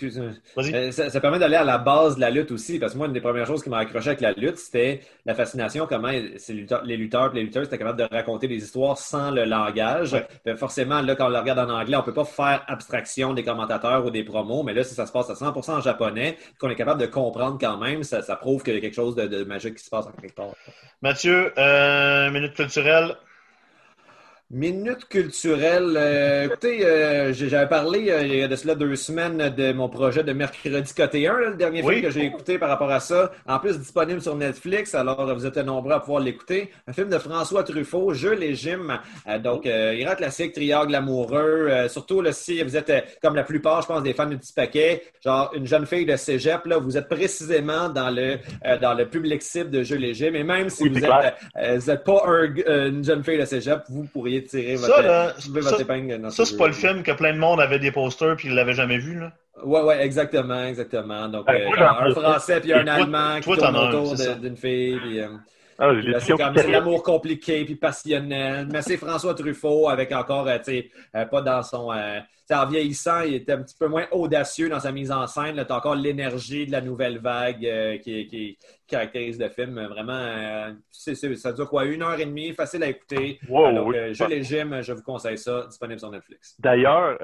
[0.73, 3.13] Euh, ça, permet d'aller à la base de la lutte aussi, parce que moi, une
[3.13, 6.85] des premières choses qui m'a accroché avec la lutte, c'était la fascination, comment les lutteurs,
[6.85, 10.17] les lutteurs les lutteuses étaient capables de raconter des histoires sans le langage.
[10.57, 14.07] Forcément, là, quand on le regarde en anglais, on peut pas faire abstraction des commentateurs
[14.07, 16.77] ou des promos, mais là, si ça se passe à 100% en japonais, qu'on est
[16.77, 19.85] capable de comprendre quand même, ça, prouve qu'il y a quelque chose de, magique qui
[19.85, 20.55] se passe en quelque part.
[21.03, 23.17] Mathieu, euh, minute culturelle.
[24.51, 25.95] Minute culturelle.
[25.97, 29.89] Euh, écoutez, euh, j'avais parlé euh, il y a de cela deux semaines de mon
[29.89, 33.33] projet de mercredi côté 1, le dernier film que j'ai écouté par rapport à ça.
[33.47, 36.71] En plus, disponible sur Netflix, alors vous êtes nombreux à pouvoir l'écouter.
[36.87, 39.01] Un film de François Truffaut, Jeu légime.
[39.43, 41.89] donc, ira classique, triangle amoureux.
[41.89, 45.03] surtout là, si vous êtes, comme la plupart, je pense, des fans du petit paquet,
[45.25, 48.37] genre une jeune fille de cégep, là, vous êtes précisément dans le,
[48.81, 50.37] dans le public cible de Jeu légime.
[50.37, 54.95] Et même si vous n'êtes pas une jeune fille de cégep, vous pourriez tirer votre,
[54.95, 55.35] ça, là,
[56.31, 58.75] ça, c'est pas le film que plein de monde avait des posters puis ils l'avaient
[58.75, 59.33] jamais vu, là.
[59.63, 61.29] Ouais, ouais, exactement, exactement.
[61.29, 64.99] Donc, euh, un Français puis un Allemand qui tourne autour d'une fille.
[64.99, 65.29] Puis, euh,
[65.79, 68.69] ah, c'est l'amour compliqué puis passionnel.
[68.71, 70.65] Mais c'est François Truffaut avec encore, euh, tu
[71.13, 71.93] sais, pas dans son
[72.53, 75.65] en vieillissant, il était un petit peu moins audacieux dans sa mise en scène.
[75.65, 79.83] Tu as encore l'énergie de la nouvelle vague euh, qui, caractérise le film.
[79.87, 81.87] Vraiment, euh, ça dure quoi?
[81.87, 83.39] Une heure et demie, facile à écouter.
[83.49, 86.57] Wow, euh, Jeu légime, je vous conseille ça, disponible sur Netflix.
[86.61, 87.19] D'ailleurs,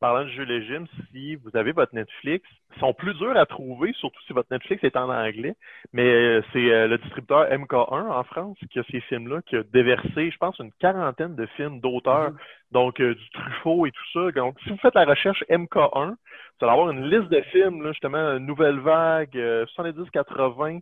[0.00, 2.48] parlant de jeu légime, si vous avez votre Netflix,
[2.78, 5.54] sont plus durs à trouver, surtout si votre Netflix est en anglais.
[5.92, 10.38] Mais c'est le distributeur MK1 en France qui a ces films-là, qui a déversé, je
[10.38, 12.30] pense, une quarantaine de films d'auteurs.
[12.30, 12.72] Mm-hmm.
[12.72, 14.32] Donc, du Truffaut et tout ça.
[14.32, 16.14] Donc, si vous faites la recherche MK1,
[16.62, 20.76] vous allez avoir une liste de films, là, justement, Nouvelle Vague, 70-80.
[20.76, 20.80] Euh,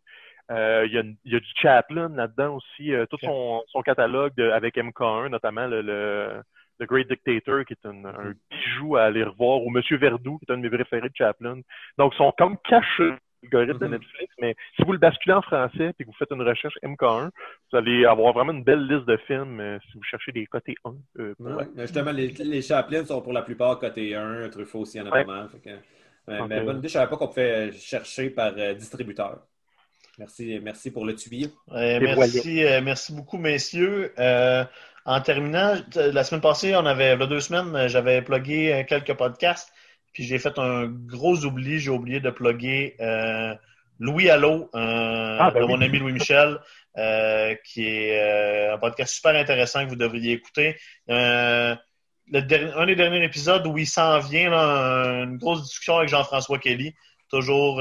[0.51, 4.39] euh, il, y a, y, a du Chaplin là-dedans aussi, euh, tout son, son catalogue
[4.41, 6.43] avec MK1, notamment le, le,
[6.87, 10.53] Great Dictator, qui est un, un, bijou à aller revoir, ou Monsieur Verdoux, qui est
[10.53, 11.61] un de mes préférés de Chaplin.
[11.99, 13.93] Donc, ils sont comme cachés algorithme de mhm.
[13.93, 17.31] Netflix, mais si vous le basculez en français et que vous faites une recherche MK1,
[17.71, 20.77] vous allez avoir vraiment une belle liste de films euh, si vous cherchez des côtés
[20.85, 20.95] 1.
[21.19, 21.35] Euh,
[21.77, 25.07] justement, les, les Chaplin sont pour la plupart côté 1, Truffaut aussi, il y en
[25.07, 25.49] a pas mal.
[26.29, 29.41] Mais bonne idée, je ne savais pas qu'on pouvait chercher par euh, distributeur.
[30.19, 31.49] Merci, merci pour le tuyau.
[31.71, 34.13] merci, merci beaucoup, messieurs.
[35.05, 39.15] En terminant, la semaine passée, on avait, il y a deux semaines, j'avais plugué quelques
[39.15, 39.73] podcasts.
[40.13, 43.55] Puis j'ai fait un gros oubli, j'ai oublié de plugger euh,
[43.99, 46.59] Louis Allo, ah, ben de mon ami Louis Michel,
[47.65, 50.77] qui est un podcast super intéressant que vous devriez écouter.
[51.09, 51.77] un
[52.29, 56.95] des derniers épisodes où il s'en vient, une grosse discussion avec Jean-François Kelly.
[57.31, 57.81] Toujours,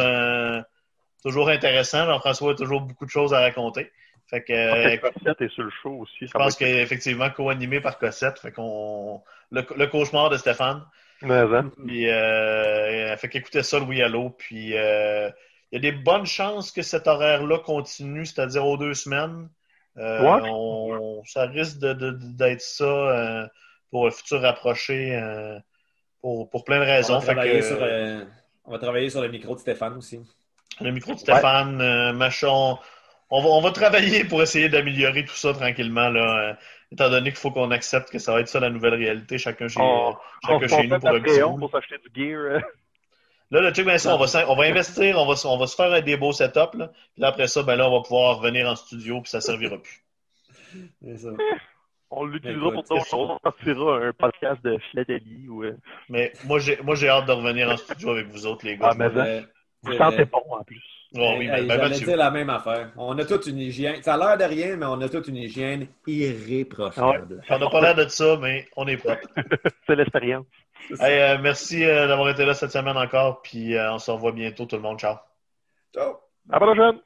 [1.24, 2.06] toujours intéressant.
[2.06, 3.92] Jean-François a toujours beaucoup de choses à raconter.
[4.30, 6.28] Fait que, Cossette est sur le show aussi.
[6.28, 8.38] Je pense qu'effectivement, co-animé par Cossette.
[8.38, 10.84] Fait qu'on, le, cauchemar de Stéphane.
[11.24, 11.72] Mais, hein?
[11.86, 14.30] Puis, euh, fait qu'écoutez ça, Louis Allo.
[14.30, 15.30] Puis, euh,
[15.72, 19.50] il y a des bonnes chances que cet horaire-là continue, c'est-à-dire aux deux semaines.
[19.98, 23.50] Euh, ça risque d'être ça
[23.90, 25.20] pour le futur rapproché
[26.22, 27.16] pour, pour plein de raisons.
[27.16, 27.78] On va, travailler sur,
[28.66, 30.20] on va travailler sur le micro de Stéphane aussi.
[30.82, 32.78] Le micro de Stéphane, Machon
[33.30, 36.54] on va, travailler pour essayer d'améliorer tout ça tranquillement, là, euh,
[36.92, 39.68] étant donné qu'il faut qu'on accepte que ça va être ça la nouvelle réalité, chacun
[39.68, 40.16] chez, oh,
[40.46, 42.56] chacun chez nous pour un petit pour s'acheter du gear.
[42.56, 42.62] Hein.
[43.52, 45.76] Là, le truc, ben, ça, on, va, on va investir, on va, on va se
[45.76, 46.78] faire des beaux setups.
[46.78, 46.92] Là.
[47.16, 50.04] Puis après ça, ben là, on va pouvoir revenir en studio puis ça servira plus.
[51.18, 51.30] Ça.
[52.12, 53.30] On l'utilisera pour d'autres choses.
[53.30, 55.48] On sortira un podcast de philatélie.
[55.48, 55.64] Ou...
[55.64, 55.78] Euh.
[56.10, 58.90] Mais moi, j'ai, moi, j'ai hâte de revenir en studio avec vous autres, les gars.
[58.92, 59.46] Ah, mais
[59.84, 60.99] vous sentez bon en plus.
[61.16, 62.92] Oh, oui, ben, ben, dire la même affaire.
[62.96, 64.02] On a toute une hygiène.
[64.04, 67.42] Ça a l'air de rien, mais on a toute une hygiène irréprochable.
[67.50, 69.28] On n'a pas l'air de ça, mais on est propre.
[69.88, 70.46] C'est l'expérience.
[71.02, 74.66] Euh, merci euh, d'avoir été là cette semaine encore, puis euh, on se revoit bientôt
[74.66, 75.00] tout le monde.
[75.00, 75.16] Ciao.
[75.94, 76.18] Ciao.
[76.50, 77.00] À la prochaine.